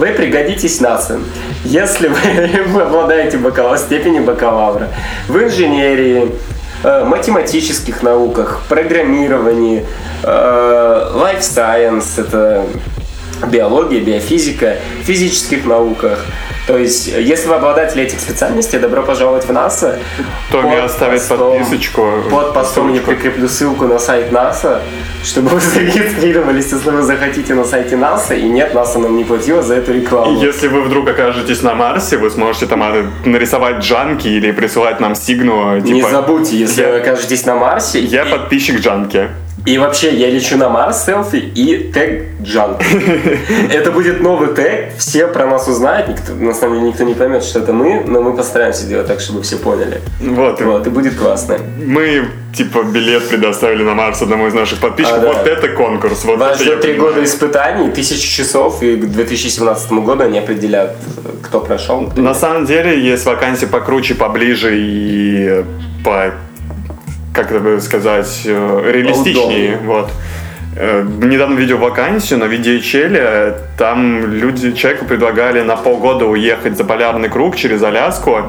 Вы 0.00 0.12
пригодитесь 0.12 0.80
НАСА, 0.80 1.20
если 1.62 2.08
вы, 2.08 2.16
вы 2.68 2.80
обладаете 2.80 3.36
бакалавр, 3.36 3.76
степенью 3.76 4.22
бакалавра 4.24 4.88
в 5.28 5.36
инженерии, 5.36 6.30
э, 6.82 7.04
математических 7.04 8.02
науках, 8.02 8.62
программировании, 8.66 9.84
э, 10.22 10.26
life 10.26 11.40
science, 11.40 12.18
это 12.18 12.64
биология, 13.48 14.00
биофизика, 14.00 14.76
физических 15.04 15.66
науках. 15.66 16.24
То 16.66 16.78
есть, 16.78 17.08
если 17.08 17.48
вы 17.48 17.54
обладатель 17.56 18.00
этих 18.00 18.20
специальностей, 18.20 18.78
добро 18.78 19.02
пожаловать 19.02 19.44
в 19.46 19.52
НАСА. 19.52 19.98
Томми 20.52 20.76
Под 20.76 20.84
оставит 20.84 21.20
постом- 21.22 21.58
подписочку. 21.58 22.06
Под 22.30 22.54
постом 22.54 22.92
я 22.94 23.00
прикреплю 23.00 23.48
ссылку 23.48 23.86
на 23.86 23.98
сайт 23.98 24.30
НАСА, 24.30 24.80
чтобы 25.24 25.48
вы 25.48 25.60
зарегистрировались, 26.04 26.70
если 26.72 26.90
вы 26.90 27.02
захотите 27.02 27.54
на 27.54 27.64
сайте 27.64 27.96
НАСА. 27.96 28.34
И 28.34 28.42
нет, 28.48 28.72
НАСА 28.74 28.98
нам 29.00 29.16
не 29.16 29.24
платила 29.24 29.62
за 29.62 29.74
эту 29.76 29.92
рекламу. 29.92 30.38
Если 30.40 30.68
вы 30.68 30.82
вдруг 30.82 31.08
окажетесь 31.08 31.62
на 31.62 31.74
Марсе, 31.74 32.18
вы 32.18 32.30
сможете 32.30 32.66
там 32.66 32.82
а, 32.82 33.04
нарисовать 33.24 33.78
джанки 33.78 34.28
или 34.28 34.52
присылать 34.52 35.00
нам 35.00 35.14
сигну. 35.14 35.76
Не 35.78 35.94
Типа, 35.94 36.10
забудьте, 36.10 36.56
если 36.56 36.82
я- 36.82 36.88
вы 36.90 36.98
окажетесь 37.00 37.44
на 37.46 37.56
Марсе. 37.56 38.00
Я 38.00 38.24
и- 38.26 38.30
подписчик 38.30 38.80
джанки. 38.80 39.28
И 39.66 39.76
вообще, 39.76 40.14
я 40.14 40.30
лечу 40.30 40.56
на 40.56 40.68
Марс 40.68 41.04
селфи 41.04 41.36
и 41.36 41.90
тег 41.92 42.24
Джан. 42.42 42.76
Это 43.70 43.90
будет 43.90 44.20
новый 44.20 44.54
тег, 44.54 44.96
все 44.98 45.26
про 45.26 45.46
нас 45.46 45.68
узнают, 45.68 46.08
никто, 46.08 46.32
на 46.32 46.54
самом 46.54 46.76
деле 46.76 46.88
никто 46.88 47.04
не 47.04 47.14
поймет, 47.14 47.44
что 47.44 47.60
это 47.60 47.72
мы, 47.72 48.02
но 48.06 48.22
мы 48.22 48.34
постараемся 48.34 48.82
сделать 48.82 49.06
так, 49.06 49.20
чтобы 49.20 49.42
все 49.42 49.56
поняли. 49.56 50.00
Вот. 50.20 50.60
Вот, 50.60 50.86
и 50.86 50.90
будет 50.90 51.14
классно. 51.16 51.58
Мы, 51.78 52.28
типа, 52.54 52.84
билет 52.84 53.28
предоставили 53.28 53.82
на 53.82 53.94
Марс 53.94 54.22
одному 54.22 54.46
из 54.46 54.54
наших 54.54 54.80
подписчиков. 54.80 55.18
А, 55.18 55.22
да. 55.22 55.32
Вот 55.32 55.46
это 55.46 55.68
конкурс. 55.68 56.24
Вот 56.24 56.38
Вас 56.38 56.60
ждет 56.60 56.80
три 56.80 56.94
года 56.94 57.22
испытаний, 57.22 57.90
тысячи 57.90 58.28
часов, 58.28 58.82
и 58.82 58.96
к 58.96 59.06
2017 59.06 59.92
году 59.92 60.24
они 60.24 60.38
определят, 60.38 60.96
кто 61.42 61.60
прошел. 61.60 62.06
кто 62.06 62.20
На 62.20 62.34
самом 62.34 62.64
деле 62.64 62.98
есть 62.98 63.26
вакансии 63.26 63.66
покруче, 63.66 64.14
поближе 64.14 64.76
и 64.78 65.64
по, 66.04 66.32
как 67.42 67.52
это 67.52 67.60
бы 67.60 67.80
сказать, 67.80 68.42
э, 68.44 68.90
реалистичнее. 68.92 69.78
Вот. 69.84 70.10
Э, 70.76 71.04
Недавно 71.22 71.58
видел 71.58 71.78
вакансию 71.78 72.38
на 72.38 72.44
видеочеле, 72.44 73.56
там 73.76 74.32
люди, 74.32 74.72
человеку 74.72 75.04
предлагали 75.04 75.62
на 75.62 75.76
полгода 75.76 76.26
уехать 76.26 76.76
за 76.76 76.84
полярный 76.84 77.28
круг 77.28 77.56
через 77.56 77.82
Аляску 77.82 78.42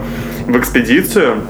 в 0.45 0.57
экспедицию, 0.57 1.43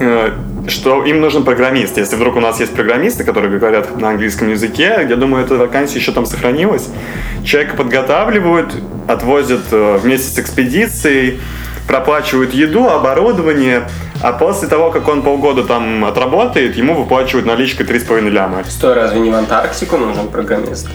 э, 0.00 0.32
что 0.68 1.04
им 1.04 1.20
нужен 1.20 1.44
программист. 1.44 1.96
Если 1.96 2.16
вдруг 2.16 2.36
у 2.36 2.40
нас 2.40 2.60
есть 2.60 2.74
программисты, 2.74 3.24
которые 3.24 3.56
говорят 3.58 3.98
на 4.00 4.10
английском 4.10 4.50
языке, 4.50 5.06
я 5.08 5.16
думаю, 5.16 5.44
эта 5.44 5.56
вакансия 5.56 5.98
еще 5.98 6.12
там 6.12 6.26
сохранилась. 6.26 6.88
Человека 7.44 7.76
подготавливают, 7.76 8.74
отвозят 9.06 9.62
э, 9.70 9.98
вместе 10.02 10.28
с 10.28 10.38
экспедицией, 10.38 11.40
проплачивают 11.86 12.52
еду, 12.52 12.88
оборудование, 12.88 13.84
а 14.22 14.32
после 14.32 14.68
того, 14.68 14.90
как 14.90 15.08
он 15.08 15.22
полгода 15.22 15.62
там 15.64 16.04
отработает, 16.04 16.76
ему 16.76 16.94
выплачивают 16.94 17.46
наличкой 17.46 17.86
3,5 17.86 18.28
ляма. 18.30 18.64
Стой, 18.68 18.94
разве 18.94 19.20
не 19.20 19.30
в 19.30 19.34
Антарктику 19.34 19.96
нужен 19.96 20.28
программист? 20.28 20.88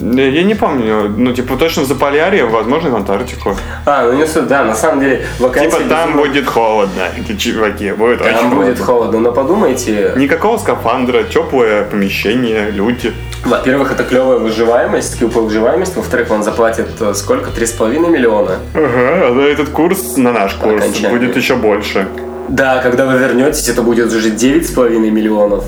Я, 0.00 0.42
не 0.42 0.56
помню, 0.56 1.08
ну, 1.16 1.32
типа, 1.32 1.56
точно 1.56 1.82
в 1.84 1.86
Заполярье, 1.86 2.44
возможно, 2.44 2.90
в 2.90 2.96
Антарктику. 2.96 3.56
А, 3.86 4.04
ну 4.06 4.14
не 4.14 4.26
суть, 4.26 4.48
да, 4.48 4.64
на 4.64 4.74
самом 4.74 4.98
деле 5.00 5.24
вакансия... 5.38 5.70
Типа, 5.70 5.88
там 5.88 6.10
безумно- 6.14 6.16
будет 6.16 6.46
холодно, 6.48 7.02
эти 7.20 7.36
чуваки, 7.36 7.92
будет 7.92 8.20
очень 8.20 8.32
Там 8.34 8.50
будет 8.50 8.78
холодно. 8.80 8.84
холодно, 8.84 9.20
но 9.20 9.32
подумайте, 9.32 10.12
Никакого 10.16 10.58
скафандра, 10.58 11.22
теплое 11.22 11.84
помещение, 11.84 12.72
люди. 12.72 13.12
во-первых, 13.44 13.92
это 13.92 14.02
клевая 14.02 14.38
выживаемость, 14.38 15.14
скилл 15.14 15.28
по 15.30 15.40
выживаемости, 15.40 15.96
во-вторых, 15.96 16.30
вам 16.30 16.42
заплатят 16.42 16.88
э, 17.00 17.14
сколько? 17.14 17.50
3,5 17.50 18.10
миллиона? 18.10 18.56
Ага, 18.74 18.88
а 19.28 19.40
этот 19.48 19.68
курс 19.68 20.16
на 20.16 20.32
наш 20.32 20.54
курс 20.54 20.82
окончании. 20.82 21.16
будет 21.16 21.36
еще 21.36 21.54
больше. 21.54 22.08
Да, 22.48 22.80
когда 22.82 23.06
вы 23.06 23.18
вернетесь, 23.18 23.68
это 23.68 23.82
будет 23.82 24.12
уже 24.12 24.30
9,5 24.30 24.98
миллионов. 25.10 25.64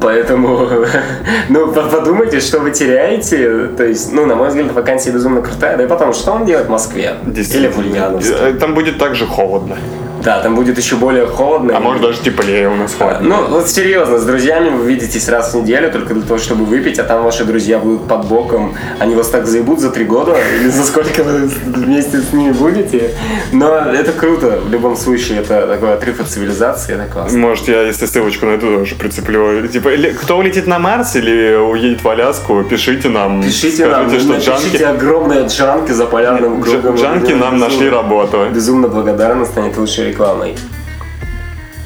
Поэтому, 0.00 0.68
ну, 1.48 1.68
по- 1.68 1.82
подумайте, 1.82 2.40
что 2.40 2.58
вы 2.60 2.70
теряете. 2.70 3.68
То 3.76 3.84
есть, 3.84 4.12
ну, 4.12 4.26
на 4.26 4.34
мой 4.34 4.48
взгляд, 4.48 4.72
вакансия 4.72 5.10
безумно 5.10 5.40
крутая. 5.42 5.76
Да 5.76 5.84
и 5.84 5.86
потом, 5.86 6.12
что 6.12 6.32
он 6.32 6.44
делает 6.44 6.66
в 6.66 6.70
Москве? 6.70 7.14
Или 7.26 7.68
в. 7.68 7.78
Ульяновске? 7.78 8.52
Там 8.60 8.74
будет 8.74 8.98
также 8.98 9.26
холодно. 9.26 9.76
Да, 10.22 10.40
там 10.40 10.54
будет 10.54 10.78
еще 10.78 10.96
более 10.96 11.26
холодно. 11.26 11.76
А 11.76 11.80
может 11.80 12.02
даже 12.02 12.20
теплее 12.20 12.68
у 12.68 12.76
нас 12.76 12.94
холодно. 12.94 13.20
Ну, 13.28 13.46
вот 13.48 13.68
серьезно, 13.68 14.18
с 14.18 14.24
друзьями 14.24 14.70
вы 14.70 14.86
видитесь 14.86 15.28
раз 15.28 15.54
в 15.54 15.56
неделю 15.56 15.90
только 15.90 16.14
для 16.14 16.22
того, 16.22 16.38
чтобы 16.38 16.64
выпить, 16.64 16.98
а 16.98 17.04
там 17.04 17.22
ваши 17.22 17.44
друзья 17.44 17.78
будут 17.78 18.08
под 18.08 18.26
боком. 18.26 18.74
Они 18.98 19.14
вас 19.14 19.28
так 19.28 19.46
заебут 19.46 19.80
за 19.80 19.90
три 19.90 20.04
года, 20.04 20.36
или 20.60 20.68
за 20.68 20.84
сколько 20.84 21.22
вы 21.22 21.50
вместе 21.66 22.18
с 22.18 22.32
ними 22.32 22.52
будете. 22.52 23.14
Но 23.52 23.68
это 23.76 24.12
круто, 24.12 24.60
в 24.64 24.70
любом 24.70 24.96
случае, 24.96 25.38
это 25.38 25.66
такой 25.66 25.94
отрыв 25.94 26.20
от 26.20 26.28
цивилизации, 26.28 26.94
это 26.94 27.12
классно. 27.12 27.38
Может, 27.38 27.68
я, 27.68 27.82
если 27.82 28.06
ссылочку 28.06 28.46
найду, 28.46 28.86
тоже 28.86 28.94
прицеплю. 28.94 29.66
Типа, 29.68 29.88
или 29.88 30.10
кто 30.10 30.38
улетит 30.38 30.66
на 30.66 30.78
Марс 30.78 31.16
или 31.16 31.56
уедет 31.56 32.02
в 32.02 32.08
Аляску, 32.08 32.62
пишите 32.62 33.08
нам. 33.08 33.42
Пишите 33.42 33.86
нам, 33.86 34.08
Скажите, 34.08 34.40
что 34.40 34.52
напишите 34.52 34.78
джанки, 34.78 34.96
огромные 34.96 35.46
джанки 35.46 35.92
за 35.92 36.06
полярным 36.06 36.62
кругом. 36.62 36.96
джанки 36.96 37.32
нам 37.32 37.58
нашли 37.58 37.88
работу. 37.88 38.46
Безумно 38.54 38.88
благодарна, 38.88 39.44
станет 39.44 39.76
рекламой. 40.06 40.56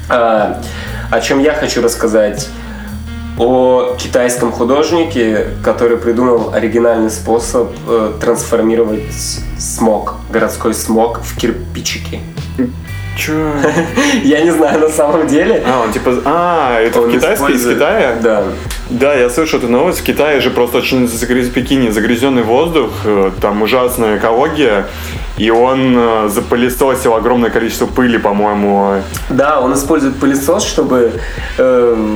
А, 0.09 0.61
о 1.09 1.21
чем 1.21 1.39
я 1.39 1.53
хочу 1.53 1.81
рассказать? 1.81 2.49
О 3.37 3.95
китайском 3.97 4.51
художнике, 4.51 5.47
который 5.63 5.97
придумал 5.97 6.53
оригинальный 6.53 7.09
способ 7.09 7.71
э, 7.87 8.13
трансформировать 8.21 9.39
смог, 9.57 10.15
городской 10.29 10.73
смог 10.73 11.21
в 11.21 11.37
кирпичики. 11.37 12.19
Чё? 13.17 13.51
Я 14.23 14.41
не 14.41 14.51
знаю 14.51 14.79
на 14.81 14.89
самом 14.89 15.27
деле. 15.27 15.63
А, 15.65 15.81
он 15.85 15.91
типа... 15.93 16.21
А, 16.25 16.79
это 16.79 17.01
Он 17.01 17.11
китайский, 17.11 17.53
из 17.53 17.61
использует- 17.61 17.77
Китая? 17.77 18.15
Да. 18.21 18.43
Да, 18.89 19.13
я 19.13 19.29
слышал 19.29 19.59
эту 19.59 19.69
новость. 19.69 20.01
В 20.01 20.03
Китае 20.03 20.41
же 20.41 20.49
просто 20.49 20.79
очень 20.79 21.07
загряз... 21.07 21.47
Пекине 21.47 21.91
загрязненный 21.91 22.43
воздух, 22.43 22.91
э, 23.05 23.31
там 23.39 23.61
ужасная 23.61 24.17
экология, 24.17 24.85
и 25.41 25.49
он 25.49 25.95
э, 25.97 26.29
запылесосил 26.29 27.15
огромное 27.15 27.49
количество 27.49 27.87
пыли, 27.87 28.19
по-моему. 28.19 29.01
Да, 29.29 29.59
он 29.59 29.73
использует 29.73 30.15
пылесос, 30.17 30.63
чтобы 30.63 31.13
э, 31.57 32.07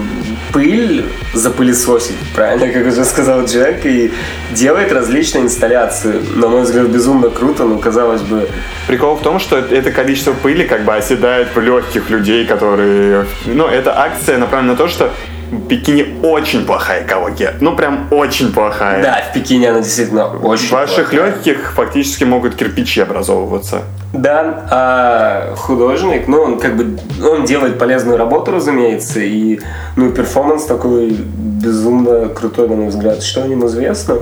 пыль 0.54 1.06
запылесосить, 1.34 2.16
правильно, 2.36 2.72
как 2.72 2.86
уже 2.86 3.04
сказал 3.04 3.46
Джек, 3.46 3.84
и 3.86 4.14
делает 4.52 4.92
различные 4.92 5.46
инсталляции. 5.46 6.22
На 6.36 6.48
мой 6.50 6.62
взгляд, 6.62 6.86
безумно 6.88 7.30
круто, 7.30 7.64
но 7.64 7.80
казалось 7.80 8.22
бы, 8.22 8.48
Прикол 8.88 9.16
в 9.16 9.24
том, 9.24 9.40
что 9.40 9.58
это 9.58 9.92
количество 9.92 10.34
пыли 10.34 10.64
как 10.64 10.86
бы 10.86 10.96
оседает 10.96 11.48
в 11.56 11.60
легких 11.60 12.12
людей, 12.12 12.46
которые... 12.46 13.26
Ну, 13.48 13.66
эта 13.66 14.00
акция 14.00 14.38
направлена 14.38 14.74
на 14.74 14.78
то, 14.78 14.88
что 14.88 15.12
в 15.52 15.68
Пекине 15.68 16.06
очень 16.24 16.66
плохая 16.66 17.04
экология. 17.06 17.54
Ну, 17.62 17.76
прям 17.76 18.08
очень 18.12 18.52
плохая. 18.52 19.02
да, 19.02 19.22
в 19.30 19.34
Пекине 19.34 19.70
она 19.70 19.80
действительно 19.82 20.28
очень 20.28 20.68
В 20.68 20.72
ваших 20.72 21.10
плохая. 21.12 21.28
легких 21.32 21.74
фактически 21.74 22.24
могут 22.24 22.56
кирпичи 22.56 23.02
образовываться. 23.02 23.82
Да, 24.14 24.66
а 24.72 25.56
художник, 25.58 26.28
ну, 26.28 26.42
он 26.42 26.60
как 26.60 26.76
бы, 26.78 26.98
он 27.24 27.46
делает 27.46 27.78
полезную 27.78 28.18
работу, 28.18 28.52
разумеется, 28.52 29.20
и, 29.20 29.60
ну, 29.98 30.12
перформанс 30.12 30.64
такой 30.66 31.10
безумно 31.12 32.30
крутой, 32.30 32.70
на 32.70 32.76
мой 32.76 32.88
взгляд. 32.88 33.22
Что 33.22 33.44
о 33.44 33.48
нем 33.48 33.66
известно? 33.66 34.18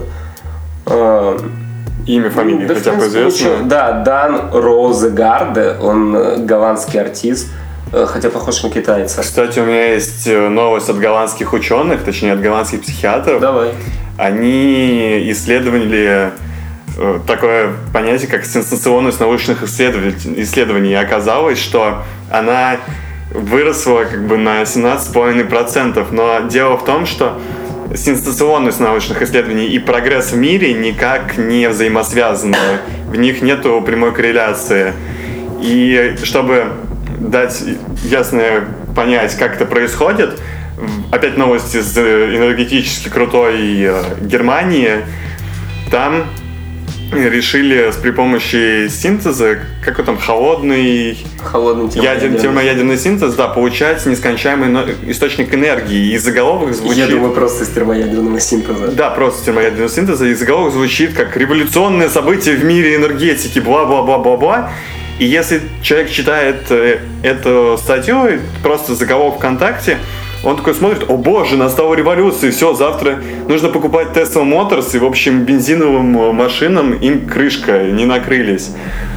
А, 0.86 1.38
Имя, 2.06 2.30
фамилия 2.32 2.68
Да, 2.68 2.74
в 2.74 2.78
хотя 2.80 2.92
бы 2.94 3.06
известно. 3.08 3.50
Да, 3.64 4.04
Дан 4.04 4.50
Розегарде, 4.52 5.76
он 5.82 6.46
голландский 6.46 7.00
артист, 7.00 7.48
хотя 7.94 8.30
похож 8.30 8.64
на 8.64 8.70
китайца. 8.70 9.22
Кстати, 9.22 9.60
у 9.60 9.66
меня 9.66 9.94
есть 9.94 10.28
э, 10.28 10.50
новость 10.50 10.90
от 10.90 10.98
голландских 10.98 11.54
ученых, 11.54 12.04
точнее 12.04 12.34
от 12.34 12.42
голландских 12.42 12.82
психиатров. 12.82 13.40
Давай. 13.40 13.72
Они 14.18 15.32
исследовали 15.32 16.32
э, 16.98 17.20
такое 17.28 17.72
понятие, 17.94 18.30
как 18.30 18.46
сенсационность 18.46 19.20
научных 19.20 19.62
исследований. 19.64 20.16
исследований. 20.38 20.92
И 20.92 20.96
оказалось, 20.96 21.60
что 21.60 22.04
она 22.32 22.78
выросла 23.32 24.06
как 24.06 24.28
бы 24.28 24.38
на 24.38 24.64
17,5%. 24.64 26.08
Но 26.12 26.48
дело 26.50 26.78
в 26.78 26.86
том, 26.86 27.06
что 27.06 27.40
сенсационность 27.96 28.80
научных 28.80 29.22
исследований 29.22 29.68
и 29.68 29.78
прогресс 29.78 30.32
в 30.32 30.38
мире 30.38 30.74
никак 30.74 31.38
не 31.38 31.68
взаимосвязаны. 31.70 32.58
В 33.08 33.16
них 33.16 33.42
нету 33.44 33.82
прямой 33.86 34.14
корреляции. 34.14 34.94
И 35.62 36.16
чтобы 36.24 36.68
дать 37.30 37.64
ясное 38.04 38.66
понять, 38.96 39.36
как 39.38 39.56
это 39.56 39.66
происходит, 39.66 40.40
опять 41.12 41.38
новости 41.38 41.78
из 41.78 41.98
э, 41.98 42.36
энергетически 42.36 43.10
крутой 43.10 43.82
э, 43.82 44.04
Германии, 44.22 45.06
там 45.92 46.26
решили 47.12 47.92
с 47.92 47.96
при 47.96 48.12
помощи 48.12 48.88
синтеза, 48.88 49.60
как 49.84 50.00
он 50.00 50.06
там, 50.06 50.18
холодный 50.18 51.18
Холодный 51.44 51.90
ядер, 52.02 52.40
термоядерный 52.40 52.98
синтез, 52.98 53.36
да, 53.36 53.48
получать 53.48 54.06
нескончаемый 54.06 54.96
источник 55.08 55.54
энергии. 55.54 56.14
И 56.14 56.18
заголовок 56.18 56.74
звучит... 56.74 56.98
Я 56.98 57.08
думаю, 57.08 57.34
просто 57.34 57.64
из 57.64 57.70
термоядерного 57.70 58.40
синтеза. 58.40 58.88
Да, 58.92 59.10
просто 59.12 59.46
термоядерного 59.46 59.90
синтеза. 59.90 60.26
И 60.26 60.34
заголовок 60.34 60.74
звучит 60.74 61.14
как 61.14 61.38
революционное 61.38 62.10
событие 62.10 62.56
в 62.56 62.64
мире 62.64 62.96
энергетики, 62.96 63.60
бла-бла-бла-бла-бла. 63.60 64.72
И 65.20 65.26
если 65.26 65.62
человек 65.82 66.10
читает 66.10 66.70
э, 66.70 67.00
эту 67.22 67.78
статью, 67.78 68.40
просто 68.64 68.96
заголовок 68.96 69.38
ВКонтакте, 69.38 69.98
он 70.44 70.58
такой 70.58 70.74
смотрит, 70.74 71.06
о 71.08 71.16
боже, 71.16 71.56
настала 71.56 71.94
революция, 71.94 72.52
все, 72.52 72.74
завтра 72.74 73.22
нужно 73.48 73.70
покупать 73.70 74.10
Tesla 74.10 74.44
Motors, 74.44 74.94
и, 74.94 75.00
в 75.00 75.06
общем, 75.06 75.46
бензиновым 75.46 76.18
э, 76.18 76.32
машинам 76.34 76.94
им 76.94 77.28
крышка, 77.28 77.84
не 77.84 78.06
накрылись. 78.06 78.72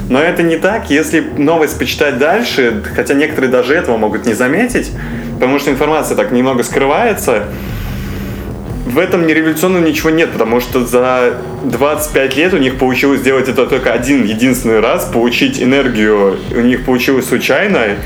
Но 0.09 0.21
это 0.21 0.43
не 0.45 0.57
так, 0.57 0.89
если 0.89 1.21
новость 1.21 1.79
почитать 1.79 2.19
дальше, 2.19 2.85
хотя 2.95 3.15
некоторые 3.15 3.51
даже 3.51 3.75
этого 3.75 3.97
могут 3.97 4.25
не 4.25 4.35
заметить, 4.35 4.93
потому 5.35 5.59
что 5.59 5.71
информация 5.71 6.17
так 6.17 6.31
немного 6.31 6.63
скрывается, 6.63 7.47
в 8.87 8.99
этом 8.99 9.27
не 9.27 9.35
революционного 9.35 9.85
ничего 9.85 10.11
нет, 10.11 10.33
потому 10.33 10.61
что 10.61 10.87
за 10.87 11.43
25 11.65 12.37
лет 12.37 12.55
у 12.55 12.59
них 12.59 12.79
получилось 12.79 13.21
сделать 13.21 13.49
это 13.49 13.67
только 13.67 13.93
один 13.93 14.25
единственный 14.25 14.81
раз, 14.81 15.07
получить 15.07 15.61
энергию 15.61 16.39
у 16.55 16.61
них 16.61 16.85
получилось 16.85 17.27
случайно, 17.27 17.97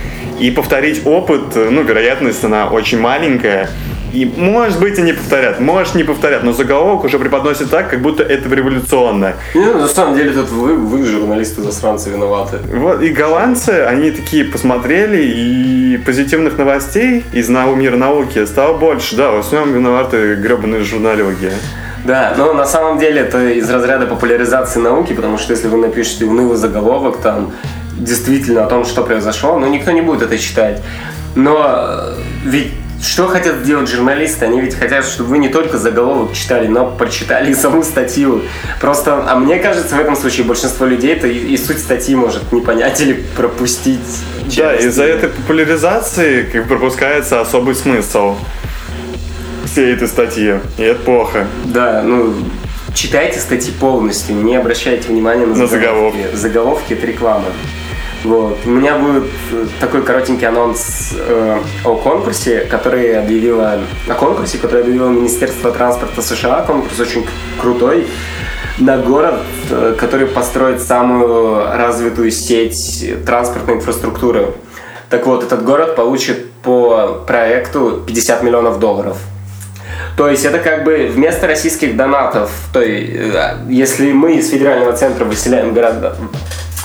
и 0.40 0.50
повторить 0.50 1.02
опыт, 1.04 1.54
ну, 1.54 1.82
вероятность 1.82 2.42
она 2.44 2.66
очень 2.66 2.98
маленькая. 2.98 3.68
И 4.12 4.24
может 4.36 4.80
быть 4.80 4.98
и 4.98 5.02
не 5.02 5.12
повторят, 5.12 5.60
может 5.60 5.94
не 5.94 6.04
повторят, 6.04 6.42
но 6.42 6.52
заголовок 6.52 7.04
уже 7.04 7.18
преподносит 7.18 7.70
так, 7.70 7.90
как 7.90 8.00
будто 8.00 8.22
это 8.22 8.48
революционно. 8.54 9.34
Ну, 9.54 9.78
на 9.78 9.88
самом 9.88 10.16
деле, 10.16 10.32
тут 10.32 10.50
вы, 10.50 10.74
вы 10.74 11.04
журналисты, 11.04 11.62
засранцы, 11.62 12.10
виноваты. 12.10 12.58
Вот, 12.72 13.02
и 13.02 13.10
голландцы, 13.10 13.86
они 13.88 14.10
такие 14.10 14.44
посмотрели, 14.44 15.22
и 15.22 15.96
позитивных 16.04 16.58
новостей 16.58 17.24
из 17.32 17.48
нау- 17.48 17.76
мира 17.76 17.96
науки 17.96 18.44
стало 18.46 18.76
больше. 18.76 19.16
Да, 19.16 19.30
во 19.30 19.42
всем 19.42 19.72
виноваты 19.72 20.34
гребаные 20.34 20.82
журналюги. 20.82 21.52
Да, 22.04 22.34
но 22.36 22.52
на 22.54 22.64
самом 22.64 22.98
деле 22.98 23.20
это 23.20 23.50
из 23.50 23.68
разряда 23.70 24.06
популяризации 24.06 24.80
науки, 24.80 25.12
потому 25.12 25.38
что 25.38 25.52
если 25.52 25.68
вы 25.68 25.76
напишете 25.78 26.24
унылый 26.24 26.56
заголовок 26.56 27.18
там 27.18 27.52
действительно 27.92 28.64
о 28.64 28.66
том, 28.66 28.84
что 28.84 29.02
произошло, 29.02 29.58
ну 29.58 29.68
никто 29.68 29.90
не 29.90 30.00
будет 30.00 30.22
это 30.22 30.38
читать. 30.38 30.80
Но 31.34 31.62
э, 31.66 32.14
ведь 32.44 32.72
что 33.02 33.26
хотят 33.28 33.56
сделать 33.56 33.88
журналисты? 33.88 34.44
Они 34.44 34.60
ведь 34.60 34.74
хотят, 34.74 35.04
чтобы 35.06 35.30
вы 35.30 35.38
не 35.38 35.48
только 35.48 35.78
заголовок 35.78 36.34
читали, 36.34 36.66
но 36.66 36.90
прочитали 36.90 37.50
и 37.50 37.54
саму 37.54 37.82
статью. 37.82 38.42
Просто, 38.80 39.24
а 39.28 39.36
мне 39.36 39.58
кажется, 39.58 39.94
в 39.96 40.00
этом 40.00 40.16
случае 40.16 40.46
большинство 40.46 40.86
людей 40.86 41.14
это 41.14 41.26
и, 41.26 41.38
и 41.38 41.56
суть 41.56 41.78
статьи 41.78 42.14
может 42.14 42.52
не 42.52 42.60
понять 42.60 43.00
или 43.00 43.24
пропустить. 43.36 44.00
Да, 44.56 44.74
из-за 44.76 45.04
этой 45.04 45.28
популяризации 45.28 46.42
как 46.42 46.68
пропускается 46.68 47.40
особый 47.40 47.74
смысл 47.74 48.36
всей 49.64 49.94
этой 49.94 50.08
статьи. 50.08 50.58
И 50.78 50.82
это 50.82 51.00
плохо. 51.00 51.46
Да, 51.64 52.02
ну, 52.02 52.34
читайте 52.94 53.38
статьи 53.38 53.72
полностью, 53.72 54.34
не 54.34 54.56
обращайте 54.56 55.08
внимания 55.08 55.46
на, 55.46 55.54
На 55.54 55.66
заголовки. 55.66 56.16
заголовки. 56.18 56.36
Заголовки– 56.36 56.92
это 56.94 57.06
реклама. 57.06 57.46
Вот. 58.24 58.58
У 58.66 58.70
меня 58.70 58.98
будет 58.98 59.24
э, 59.52 59.66
такой 59.80 60.02
коротенький 60.02 60.46
анонс 60.46 61.14
э, 61.16 61.58
о 61.84 61.96
конкурсе, 61.96 62.60
который 62.60 63.18
объявила 63.18 63.80
о 64.08 64.14
конкурсе, 64.14 64.58
который 64.58 64.82
объявило 64.82 65.08
Министерство 65.08 65.72
транспорта 65.72 66.20
США. 66.20 66.62
Конкурс 66.62 67.00
очень 67.00 67.26
крутой 67.58 68.06
на 68.78 68.98
город, 68.98 69.40
э, 69.70 69.96
который 69.98 70.26
построит 70.26 70.82
самую 70.82 71.64
развитую 71.74 72.30
сеть 72.30 73.24
транспортной 73.24 73.76
инфраструктуры. 73.76 74.54
Так 75.08 75.26
вот, 75.26 75.42
этот 75.42 75.64
город 75.64 75.96
получит 75.96 76.50
по 76.62 77.24
проекту 77.26 78.02
50 78.06 78.42
миллионов 78.42 78.78
долларов. 78.78 79.16
То 80.16 80.28
есть 80.28 80.44
это 80.44 80.58
как 80.58 80.84
бы 80.84 81.10
вместо 81.10 81.46
российских 81.46 81.96
донатов, 81.96 82.50
то 82.72 82.82
есть, 82.82 83.12
э, 83.14 83.56
если 83.68 84.12
мы 84.12 84.34
из 84.34 84.50
федерального 84.50 84.92
центра 84.92 85.24
выселяем 85.24 85.72
города, 85.72 86.16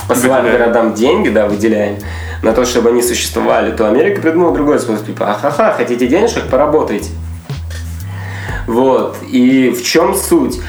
посылаем 0.08 0.44
Выделяем. 0.44 0.62
городам 0.72 0.94
деньги, 0.94 1.28
да, 1.28 1.46
выделяем 1.46 1.96
на 2.42 2.52
то, 2.52 2.64
чтобы 2.64 2.90
они 2.90 3.02
существовали, 3.02 3.70
то 3.74 3.88
Америка 3.88 4.20
придумала 4.20 4.52
другой 4.54 4.78
способ, 4.78 5.06
типа, 5.06 5.30
ахаха, 5.32 5.74
хотите 5.76 6.06
денежек, 6.06 6.44
поработайте. 6.50 7.10
Вот. 8.66 9.16
И 9.30 9.70
в 9.70 9.82
чем 9.84 10.14
суть? 10.14 10.60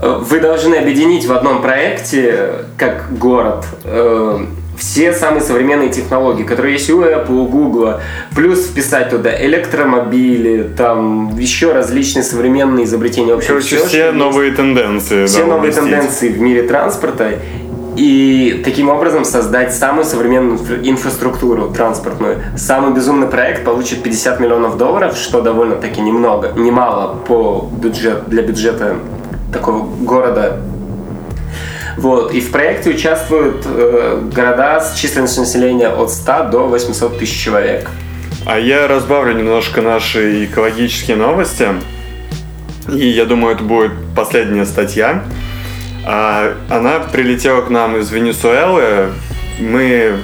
Э, 0.00 0.18
Вы 0.20 0.40
должны 0.40 0.76
объединить 0.76 1.26
в 1.26 1.32
одном 1.32 1.60
проекте, 1.62 2.30
э, 2.36 2.64
как 2.76 3.18
город, 3.18 3.64
э, 3.84 4.38
все 4.78 5.12
самые 5.12 5.40
современные 5.40 5.88
технологии, 5.88 6.44
которые 6.44 6.74
есть 6.74 6.88
у 6.90 7.02
Apple, 7.02 7.32
у 7.32 7.46
Google, 7.46 7.94
плюс 8.36 8.64
вписать 8.66 9.10
туда 9.10 9.30
электромобили, 9.44 10.62
там 10.76 11.36
еще 11.36 11.72
различные 11.72 12.22
современные 12.22 12.84
изобретения. 12.84 13.34
В 13.34 13.38
общем, 13.38 13.48
Короче, 13.48 13.76
все 13.78 14.04
есть. 14.06 14.14
новые 14.14 14.52
тенденции. 14.52 15.26
все 15.26 15.40
да, 15.40 15.46
новые 15.46 15.72
уместить. 15.72 15.82
тенденции 15.82 16.28
в 16.28 16.40
мире 16.40 16.62
транспорта 16.62 17.32
и 17.96 18.62
таким 18.64 18.88
образом 18.88 19.24
создать 19.24 19.74
самую 19.74 20.04
современную 20.04 20.58
инфра- 20.58 20.80
инфраструктуру 20.82 21.70
транспортную. 21.70 22.38
Самый 22.56 22.94
безумный 22.94 23.26
проект 23.26 23.64
получит 23.64 24.02
50 24.02 24.40
миллионов 24.40 24.76
долларов, 24.76 25.16
что 25.16 25.40
довольно-таки 25.40 26.00
немного, 26.00 26.52
немало 26.56 27.16
по 27.26 27.68
бюджет, 27.72 28.28
для 28.28 28.42
бюджета 28.42 28.96
такого 29.52 29.84
города. 29.84 30.60
Вот. 31.96 32.32
И 32.32 32.40
в 32.40 32.52
проекте 32.52 32.90
участвуют 32.90 33.66
э, 33.66 34.20
города 34.32 34.80
с 34.80 34.94
численностью 34.96 35.42
населения 35.42 35.88
от 35.88 36.10
100 36.10 36.48
до 36.52 36.68
800 36.68 37.18
тысяч 37.18 37.42
человек. 37.42 37.90
А 38.46 38.58
я 38.58 38.86
разбавлю 38.86 39.34
немножко 39.34 39.82
наши 39.82 40.44
экологические 40.44 41.16
новости. 41.16 41.66
И 42.88 43.06
я 43.08 43.24
думаю, 43.24 43.54
это 43.56 43.64
будет 43.64 43.92
последняя 44.14 44.64
статья. 44.64 45.24
А, 46.06 46.54
Она 46.70 47.00
прилетела 47.00 47.62
к 47.62 47.70
нам 47.70 47.96
из 47.96 48.10
Венесуэлы. 48.10 49.12
Мы 49.58 50.16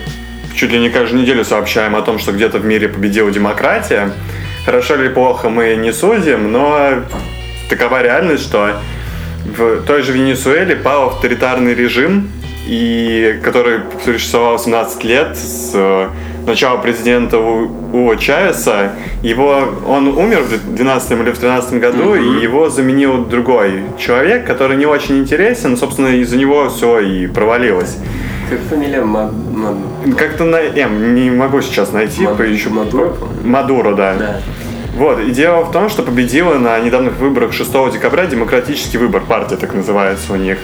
чуть 0.55 0.71
ли 0.71 0.79
не 0.79 0.91
каждую 0.91 1.23
неделю 1.23 1.45
сообщаем 1.45 1.97
о 1.97 2.03
том, 2.03 2.19
что 2.19 2.33
где-то 2.33 2.59
в 2.59 2.65
мире 2.65 2.89
победила 2.89 3.31
демократия. 3.31 4.13
Хорошо 4.65 4.95
или 4.95 5.09
плохо 5.09 5.49
мы 5.49 5.75
не 5.77 5.93
судим, 5.93 6.53
но 6.53 7.03
такова 7.69 8.03
реальность, 8.03 8.45
что 8.45 8.77
в 9.45 9.83
той 9.83 10.03
же 10.03 10.13
Венесуэле 10.13 10.77
пал 10.77 11.09
авторитарный 11.09 11.75
режим, 11.75 12.31
и 12.67 13.41
который 13.43 13.81
существовал 14.03 14.59
17 14.59 15.05
лет 15.05 15.37
с 15.37 16.09
начала 16.47 16.77
президента 16.79 17.39
У- 17.39 17.71
Уго 17.93 18.17
Чавеса. 18.17 18.93
Его, 19.23 19.65
он 19.87 20.09
умер 20.09 20.41
в 20.43 20.49
2012 20.49 21.13
или 21.13 21.31
в 21.31 21.39
2013 21.39 21.75
году, 21.81 22.15
и 22.15 22.43
его 22.43 22.69
заменил 22.71 23.25
другой 23.25 23.83
человек, 23.99 24.47
который 24.47 24.77
не 24.77 24.87
очень 24.87 25.19
интересен. 25.19 25.77
Собственно, 25.77 26.09
из-за 26.09 26.37
него 26.37 26.69
все 26.69 26.99
и 27.01 27.27
провалилось. 27.27 27.97
Как 28.51 28.61
фамилия 28.69 29.03
Мад... 29.03 29.33
Мад- 29.33 30.17
Как-то 30.19 30.45
на 30.45 30.57
М, 30.57 31.15
не 31.15 31.31
могу 31.31 31.63
сейчас 31.63 31.93
найти, 31.93 32.23
Мад- 32.23 32.37
поищу. 32.37 32.71
Мадуро? 32.71 33.15
Мадуро, 33.45 33.95
да. 33.95 34.15
Да. 34.19 34.41
Вот, 34.97 35.19
и 35.21 35.31
дело 35.33 35.65
в 35.65 35.73
том, 35.73 35.89
что 35.89 36.03
победила 36.03 36.55
на 36.55 36.79
недавних 36.79 37.17
выборах 37.19 37.53
6 37.53 37.73
декабря 37.93 38.27
демократический 38.27 38.99
выбор, 38.99 39.23
партия 39.27 39.57
так 39.57 39.75
называется 39.75 40.33
у 40.33 40.37
них. 40.37 40.59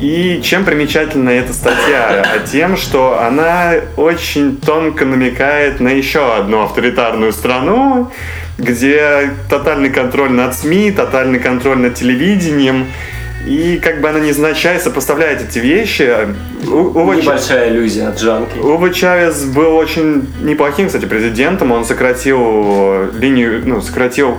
И 0.00 0.40
чем 0.42 0.64
примечательна 0.64 1.30
эта 1.30 1.52
статья? 1.52 2.24
А 2.34 2.38
тем, 2.46 2.76
что 2.76 3.20
она 3.20 3.74
очень 3.96 4.56
тонко 4.56 5.04
намекает 5.04 5.78
на 5.80 5.88
еще 5.88 6.34
одну 6.36 6.62
авторитарную 6.62 7.32
страну, 7.32 8.10
где 8.58 9.30
тотальный 9.50 9.90
контроль 9.90 10.30
над 10.32 10.54
СМИ, 10.54 10.92
тотальный 10.92 11.38
контроль 11.38 11.78
над 11.78 11.94
телевидением. 11.94 12.86
И 13.46 13.80
как 13.82 14.00
бы 14.02 14.08
она 14.10 14.20
невзначай 14.20 14.78
сопоставляет 14.78 15.42
эти 15.42 15.58
вещи. 15.58 16.14
У- 16.66 17.14
Ч- 17.14 17.22
Небольшая 17.22 17.70
иллюзия 17.70 18.08
от 18.08 18.18
Джанки. 18.18 18.58
Уго 18.58 18.90
Чавес 18.90 19.44
был 19.44 19.74
очень 19.76 20.26
неплохим, 20.42 20.86
кстати, 20.88 21.06
президентом. 21.06 21.72
Он 21.72 21.84
сократил 21.86 23.10
линию, 23.18 23.62
ну, 23.64 23.80
сократил 23.80 24.36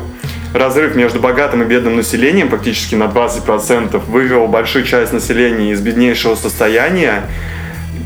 разрыв 0.54 0.96
между 0.96 1.20
богатым 1.20 1.64
и 1.64 1.66
бедным 1.66 1.96
населением 1.96 2.50
практически 2.50 2.96
на 2.96 3.06
20%, 3.06 3.98
вывел 4.08 4.48
большую 4.48 4.86
часть 4.86 5.14
населения 5.14 5.72
из 5.72 5.82
беднейшего 5.82 6.36
состояния, 6.36 7.24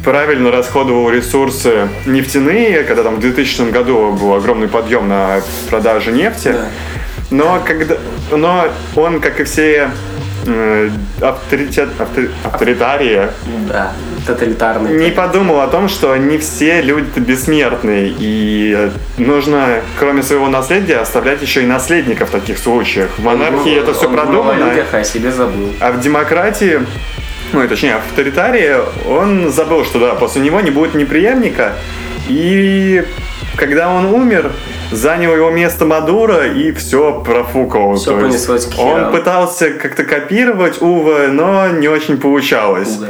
правильно 0.04 0.52
расходовал 0.52 1.10
ресурсы 1.10 1.90
нефтяные, 2.06 2.84
когда 2.84 3.04
там 3.04 3.16
в 3.16 3.20
2000 3.20 3.72
году 3.72 4.12
был 4.14 4.34
огромный 4.34 4.68
подъем 4.68 5.08
на 5.08 5.42
продаже 5.70 6.12
нефти. 6.12 6.50
Да. 6.50 6.68
Но 7.32 7.62
когда, 7.66 7.98
но 8.32 8.68
он, 8.96 9.20
как 9.20 9.40
и 9.40 9.44
все 9.46 9.90
авторитет, 11.22 11.90
автори- 12.00 12.30
авторитарии, 12.44 13.22
Да, 13.68 13.92
тоталитарный. 14.28 14.94
не 15.06 15.12
подумал 15.12 15.62
о 15.62 15.68
том, 15.68 15.90
что 15.90 16.16
не 16.18 16.38
все 16.38 16.82
люди 16.82 17.20
бессмертные, 17.20 18.14
и 18.18 18.90
нужно, 19.18 19.82
кроме 20.00 20.24
своего 20.24 20.48
наследия, 20.48 20.98
оставлять 20.98 21.42
еще 21.42 21.64
и 21.64 21.66
наследников 21.66 22.30
в 22.30 22.32
таких 22.32 22.58
случаях. 22.58 23.10
В 23.18 23.24
монархии 23.24 23.78
Он- 23.78 23.84
это 23.84 23.94
все 23.94 24.08
он 24.08 24.14
продумано, 24.14 24.70
людях, 24.70 24.88
а 24.94 25.04
себе 25.04 25.32
забыл. 25.32 25.74
а 25.80 25.92
в 25.92 26.00
демократии, 26.00 26.82
ну, 27.54 27.68
точнее, 27.68 27.96
в 27.96 27.98
авторитарии, 27.98 28.76
он 29.08 29.52
забыл, 29.52 29.86
что 29.86 30.00
да, 30.00 30.16
после 30.16 30.42
него 30.42 30.62
не 30.62 30.72
будет 30.72 30.96
ни 30.96 31.04
преемника, 31.06 31.74
и 32.28 33.04
когда 33.56 33.90
он 33.92 34.06
умер, 34.08 34.52
занял 34.92 35.36
его 35.36 35.50
место 35.50 35.86
Мадуро 35.86 36.48
и 36.48 36.72
все 36.72 37.22
профукал. 37.22 37.94
Есть 37.94 38.06
понеслось 38.06 38.66
к 38.66 38.80
Он 38.80 39.12
пытался 39.12 39.72
как-то 39.72 40.04
копировать 40.04 40.82
Ува, 40.82 41.28
но 41.30 41.68
не 41.70 41.88
очень 41.88 42.18
получалось. 42.18 42.96
Да. 42.98 43.08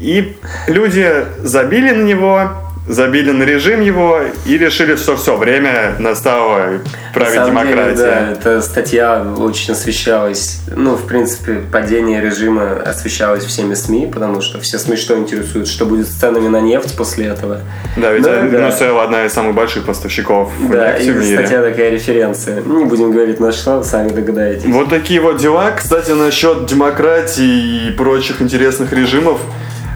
И 0.00 0.36
люди 0.66 1.26
забили 1.38 1.90
на 1.92 2.02
него, 2.02 2.50
забили 2.88 3.30
на 3.30 3.44
режим 3.44 3.80
его 3.80 4.20
и 4.44 4.58
решили, 4.58 4.96
что 4.96 5.16
все, 5.16 5.36
время 5.36 5.94
настало 5.98 6.80
править 7.14 7.36
На 7.36 7.44
деле, 7.44 7.46
демократия. 7.46 7.96
да, 7.96 8.30
эта 8.32 8.60
статья 8.62 9.24
очень 9.38 9.72
освещалась, 9.72 10.60
ну, 10.74 10.96
в 10.96 11.06
принципе, 11.06 11.60
падение 11.70 12.20
режима 12.20 12.72
освещалось 12.84 13.44
всеми 13.44 13.74
СМИ, 13.74 14.10
потому 14.12 14.40
что 14.40 14.60
все 14.60 14.78
СМИ 14.78 14.96
что 14.96 15.16
интересует, 15.16 15.68
что 15.68 15.86
будет 15.86 16.08
с 16.08 16.10
ценами 16.10 16.48
на 16.48 16.60
нефть 16.60 16.96
после 16.96 17.26
этого. 17.26 17.60
Да, 17.96 18.12
ведь 18.12 18.24
Да, 18.24 18.40
да. 18.40 18.46
Венесуэла 18.46 19.04
одна 19.04 19.26
из 19.26 19.32
самых 19.32 19.54
больших 19.54 19.84
поставщиков 19.84 20.50
Да, 20.68 20.92
нефти 20.94 21.08
и 21.08 21.12
в 21.12 21.20
мире. 21.20 21.38
статья 21.38 21.62
такая 21.62 21.90
референция. 21.90 22.62
Не 22.62 22.84
будем 22.84 23.12
говорить 23.12 23.38
на 23.38 23.52
что, 23.52 23.82
сами 23.84 24.08
догадаетесь. 24.08 24.64
Вот 24.66 24.90
такие 24.90 25.20
вот 25.20 25.36
дела. 25.36 25.70
Кстати, 25.70 26.10
насчет 26.12 26.66
демократии 26.66 27.86
и 27.86 27.90
прочих 27.92 28.42
интересных 28.42 28.92
режимов. 28.92 29.40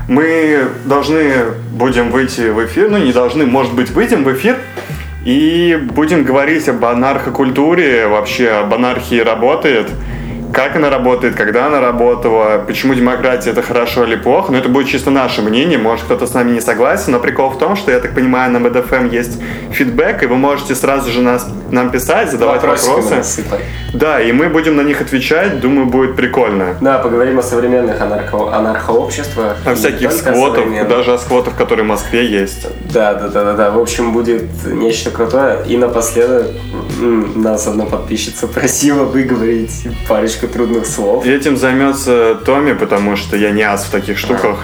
Мы 0.08 0.68
должны 0.84 1.32
будем 1.72 2.10
выйти 2.10 2.42
в 2.42 2.64
эфир, 2.64 2.90
ну 2.90 2.98
не 2.98 3.12
должны, 3.12 3.44
может 3.44 3.74
быть, 3.74 3.90
выйдем 3.90 4.22
в 4.22 4.32
эфир 4.32 4.56
и 5.24 5.76
будем 5.94 6.22
говорить 6.22 6.68
об 6.68 6.84
анархокультуре, 6.84 8.06
вообще 8.06 8.50
об 8.50 8.72
анархии 8.72 9.18
работает, 9.18 9.90
как 10.52 10.76
она 10.76 10.90
работает, 10.90 11.34
когда 11.34 11.66
она 11.66 11.80
работала, 11.80 12.64
почему 12.64 12.94
демократия 12.94 13.50
это 13.50 13.62
хорошо 13.62 14.04
или 14.04 14.14
плохо. 14.14 14.52
Но 14.52 14.58
это 14.58 14.68
будет 14.68 14.86
чисто 14.86 15.10
наше 15.10 15.42
мнение, 15.42 15.76
может 15.76 16.04
кто-то 16.04 16.28
с 16.28 16.34
нами 16.34 16.52
не 16.52 16.60
согласен, 16.60 17.12
но 17.12 17.18
прикол 17.18 17.50
в 17.50 17.58
том, 17.58 17.74
что, 17.74 17.90
я 17.90 17.98
так 17.98 18.14
понимаю, 18.14 18.52
на 18.52 18.60
БДФМ 18.60 19.08
есть 19.10 19.42
фидбэк, 19.72 20.22
и 20.22 20.26
вы 20.26 20.36
можете 20.36 20.76
сразу 20.76 21.10
же 21.10 21.20
нас 21.20 21.50
нам 21.70 21.90
писать, 21.90 22.30
задавать 22.30 22.62
Вопросики 22.62 22.88
вопросы. 22.90 23.44
Да, 23.94 24.20
и 24.20 24.32
мы 24.32 24.48
будем 24.48 24.76
на 24.76 24.82
них 24.82 25.00
отвечать. 25.00 25.60
Думаю, 25.60 25.86
будет 25.86 26.16
прикольно. 26.16 26.76
Да, 26.80 26.98
поговорим 26.98 27.38
о 27.38 27.42
современных 27.42 28.00
анархо- 28.00 28.52
анархообществах. 28.52 29.56
О 29.64 29.74
всяких 29.74 30.08
о 30.08 30.12
сквотах, 30.12 30.88
даже 30.88 31.14
о 31.14 31.18
сквотах, 31.18 31.56
которые 31.56 31.84
в 31.84 31.88
Москве 31.88 32.26
есть. 32.26 32.66
Да, 32.92 33.14
да, 33.14 33.28
да, 33.28 33.44
да, 33.44 33.52
да. 33.54 33.70
В 33.70 33.78
общем, 33.78 34.12
будет 34.12 34.44
нечто 34.66 35.10
крутое. 35.10 35.58
И 35.66 35.76
напоследок 35.76 36.46
нас 37.34 37.66
одна 37.66 37.84
подписчица 37.86 38.46
просила 38.46 39.04
выговорить 39.04 39.86
парочку 40.08 40.48
трудных 40.48 40.86
слов. 40.86 41.24
И 41.26 41.30
этим 41.30 41.56
займется 41.56 42.36
Томми, 42.44 42.72
потому 42.72 43.16
что 43.16 43.36
я 43.36 43.50
не 43.50 43.62
ас 43.62 43.84
в 43.84 43.90
таких 43.90 44.18
штуках. 44.18 44.58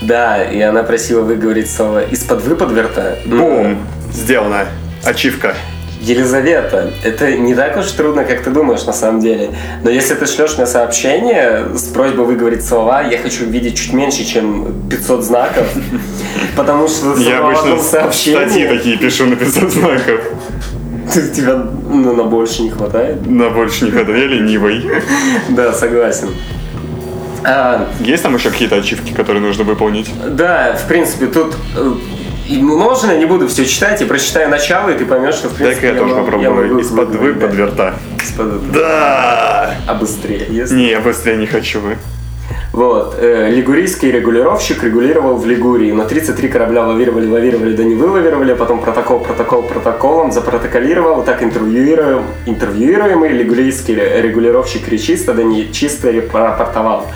Да, 0.00 0.42
и 0.44 0.60
она 0.60 0.84
просила 0.84 1.22
выговорить 1.22 1.70
слово 1.70 2.04
из-под 2.04 2.42
выподверта. 2.44 3.18
Бум! 3.26 3.78
Сделано. 4.12 4.66
Ачивка. 5.04 5.54
Елизавета, 6.00 6.92
это 7.02 7.32
не 7.36 7.54
так 7.54 7.76
уж 7.76 7.90
трудно, 7.90 8.24
как 8.24 8.42
ты 8.42 8.50
думаешь 8.50 8.84
на 8.84 8.92
самом 8.92 9.20
деле. 9.20 9.50
Но 9.82 9.90
если 9.90 10.14
ты 10.14 10.26
шлешь 10.26 10.56
мне 10.56 10.66
сообщение 10.66 11.66
с 11.74 11.84
просьбой 11.84 12.26
выговорить 12.26 12.64
слова, 12.64 13.02
я 13.02 13.18
хочу 13.18 13.44
видеть 13.44 13.76
чуть 13.76 13.92
меньше, 13.92 14.24
чем 14.24 14.88
500 14.88 15.24
знаков. 15.24 15.66
Потому 16.56 16.88
что 16.88 17.14
Я 17.16 17.40
обычно 17.40 17.78
статьи 17.78 18.66
такие 18.66 18.96
пишу 18.96 19.26
на 19.26 19.36
500 19.36 19.70
знаков. 19.72 20.20
тебя 21.34 21.66
ну, 21.88 22.14
на 22.14 22.24
больше 22.24 22.62
не 22.62 22.70
хватает. 22.70 23.26
На 23.26 23.50
больше 23.50 23.86
не 23.86 23.90
ходу. 23.90 24.14
Я 24.14 24.26
ленивый. 24.26 24.84
Да, 25.48 25.72
согласен. 25.72 26.28
А, 27.44 27.88
Есть 28.00 28.22
там 28.22 28.34
еще 28.34 28.50
какие-то 28.50 28.76
ачивки, 28.76 29.12
которые 29.12 29.40
нужно 29.40 29.64
выполнить? 29.64 30.10
да, 30.28 30.76
в 30.76 30.88
принципе, 30.88 31.26
тут 31.26 31.54
э, 31.76 31.92
и 32.48 32.62
можно, 32.62 33.12
я 33.12 33.18
не 33.18 33.26
буду 33.26 33.46
все 33.48 33.64
читать, 33.66 34.00
и 34.02 34.04
прочитаю 34.04 34.48
начало, 34.50 34.90
и 34.90 34.98
ты 34.98 35.04
поймешь, 35.04 35.34
что 35.34 35.48
в 35.48 35.58
Дай-ка 35.58 35.80
принципе 35.80 35.86
я 35.88 35.94
тоже 35.94 36.14
могу- 36.14 36.24
попробую. 36.30 36.78
Из-под 36.80 37.08
выговорить, 37.10 37.38
да. 37.38 37.46
выподверта. 37.46 37.94
Из-под- 38.22 38.72
Да! 38.72 39.74
А 39.86 39.94
быстрее, 39.94 40.46
если... 40.50 40.74
Не, 40.76 40.90
я 40.90 41.00
быстрее 41.00 41.36
не 41.36 41.46
хочу. 41.46 41.80
Вот. 42.72 43.16
э, 43.18 43.50
лигурийский 43.50 44.10
регулировщик 44.10 44.82
регулировал 44.84 45.36
в 45.36 45.46
Лигурии, 45.46 45.90
но 45.90 46.04
33 46.04 46.48
корабля 46.48 46.86
лавировали, 46.86 47.26
лавировали, 47.26 47.74
да 47.74 47.82
не 47.82 47.94
вылавировали, 47.94 48.54
потом 48.54 48.80
протокол, 48.80 49.20
протокол, 49.20 49.62
протоколом 49.62 50.32
запротоколировал, 50.32 51.24
так 51.24 51.42
интервьюируем, 51.42 52.22
интервьюируемый 52.46 53.30
лигурийский 53.30 53.94
ре- 53.96 54.22
регулировщик 54.22 54.86
речисто, 54.88 55.34
да 55.34 55.42
не 55.42 55.72
чисто 55.72 56.10
рапортовал. 56.32 57.06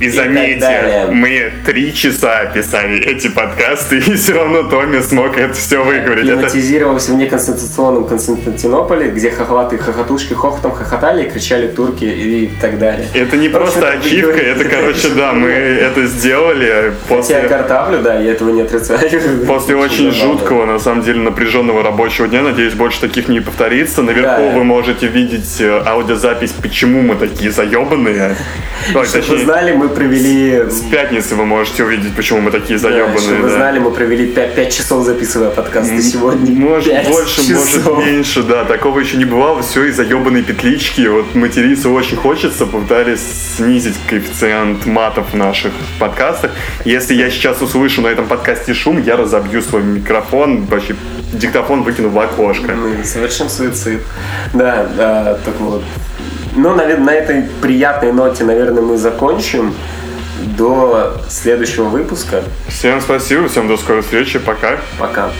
И 0.00 0.08
заметьте, 0.10 1.06
мы 1.10 1.52
три 1.66 1.92
часа 1.94 2.46
писали 2.46 3.00
эти 3.04 3.28
подкасты, 3.28 3.98
и 4.06 4.14
все 4.14 4.34
равно 4.34 4.62
Томми 4.64 5.00
смог 5.00 5.36
это 5.36 5.54
все 5.54 5.82
выговорить. 5.82 6.24
Это 6.24 6.36
Климатизировался 6.38 7.12
в 7.12 7.16
неконституционном 7.16 8.06
Константинополе, 8.06 9.10
где 9.10 9.30
хохлаты 9.30 9.76
хохотушки 9.78 10.34
хохотом 10.34 10.72
хохотали 10.72 11.26
и 11.26 11.30
кричали 11.30 11.68
турки 11.68 12.04
и 12.04 12.50
так 12.60 12.78
далее. 12.78 13.06
Это 13.14 13.36
не 13.36 13.48
просто 13.48 13.88
ачивка, 13.88 14.38
это, 14.38 14.64
короче, 14.64 15.08
да, 15.10 15.32
мы 15.32 15.48
это 15.48 16.06
сделали 16.06 16.64
Я 16.66 16.92
после, 17.08 17.40
картавлю, 17.42 18.00
да, 18.02 18.20
я 18.20 18.32
этого 18.32 18.50
не 18.50 18.62
отрицаю. 18.62 19.00
после 19.46 19.74
очень 19.76 20.12
жуткого, 20.12 20.64
на 20.64 20.78
самом 20.78 21.02
деле, 21.02 21.20
напряженного 21.20 21.82
рабочего 21.82 22.28
дня. 22.28 22.42
Надеюсь, 22.42 22.74
больше 22.74 23.00
таких 23.00 23.28
не 23.28 23.40
повторится. 23.40 24.02
Наверху 24.02 24.42
Да. 24.42 24.50
вы 24.50 24.64
можете 24.64 25.06
видеть 25.08 25.60
э, 25.60 25.82
аудиозапись, 25.84 26.52
почему 26.52 27.02
мы 27.02 27.16
такие 27.16 27.50
заебанные. 27.50 28.36
Чтобы 29.04 29.24
вы 29.26 29.38
знали, 29.38 29.72
мы 29.72 29.87
провели... 29.88 30.64
с 30.70 30.80
пятницы 30.90 31.34
вы 31.34 31.44
можете 31.44 31.84
увидеть, 31.84 32.14
почему 32.14 32.40
мы 32.40 32.50
такие 32.50 32.78
Да, 32.78 32.88
заебанные. 32.90 33.18
чтобы 33.18 33.36
вы 33.42 33.48
да. 33.48 33.54
знали, 33.56 33.78
мы 33.78 33.90
провели 33.90 34.26
5, 34.26 34.72
часов 34.72 35.04
записывая 35.04 35.50
подкасты 35.50 36.00
сегодня. 36.02 36.52
Может 36.52 37.08
больше, 37.08 37.46
часов. 37.46 37.86
может 37.86 38.06
меньше, 38.06 38.42
да. 38.42 38.64
Такого 38.64 39.00
еще 39.00 39.16
не 39.16 39.24
бывало. 39.24 39.62
Все 39.62 39.84
из-за 39.86 40.02
ебаной 40.02 40.42
петлички. 40.42 41.06
Вот 41.06 41.34
материться 41.34 41.88
очень 41.88 42.16
хочется. 42.16 42.66
Попытались 42.66 43.20
снизить 43.56 43.94
коэффициент 44.08 44.86
матов 44.86 45.32
в 45.32 45.36
наших 45.36 45.72
подкастах. 45.98 46.50
Если 46.84 47.14
я 47.14 47.30
сейчас 47.30 47.60
услышу 47.62 48.02
на 48.02 48.08
этом 48.08 48.26
подкасте 48.26 48.74
шум, 48.74 49.02
я 49.02 49.16
разобью 49.16 49.62
свой 49.62 49.82
микрофон, 49.82 50.64
вообще 50.66 50.96
диктофон 51.32 51.82
выкину 51.82 52.08
в 52.08 52.18
окошко. 52.18 52.72
Мы 52.72 53.04
совершим 53.04 53.48
суицид. 53.48 54.00
Да, 54.52 54.86
да, 54.96 55.38
так 55.44 55.54
вот. 55.60 55.82
Ну, 56.58 56.70
Но 56.70 56.74
наверное, 56.74 57.04
на 57.04 57.14
этой 57.14 57.42
приятной 57.62 58.10
ноте, 58.10 58.42
наверное, 58.42 58.82
мы 58.82 58.96
закончим. 58.96 59.74
До 60.56 61.14
следующего 61.28 61.84
выпуска. 61.84 62.42
Всем 62.66 63.00
спасибо, 63.00 63.48
всем 63.48 63.68
до 63.68 63.76
скорой 63.76 64.02
встречи. 64.02 64.40
Пока. 64.40 64.78
Пока. 64.98 65.30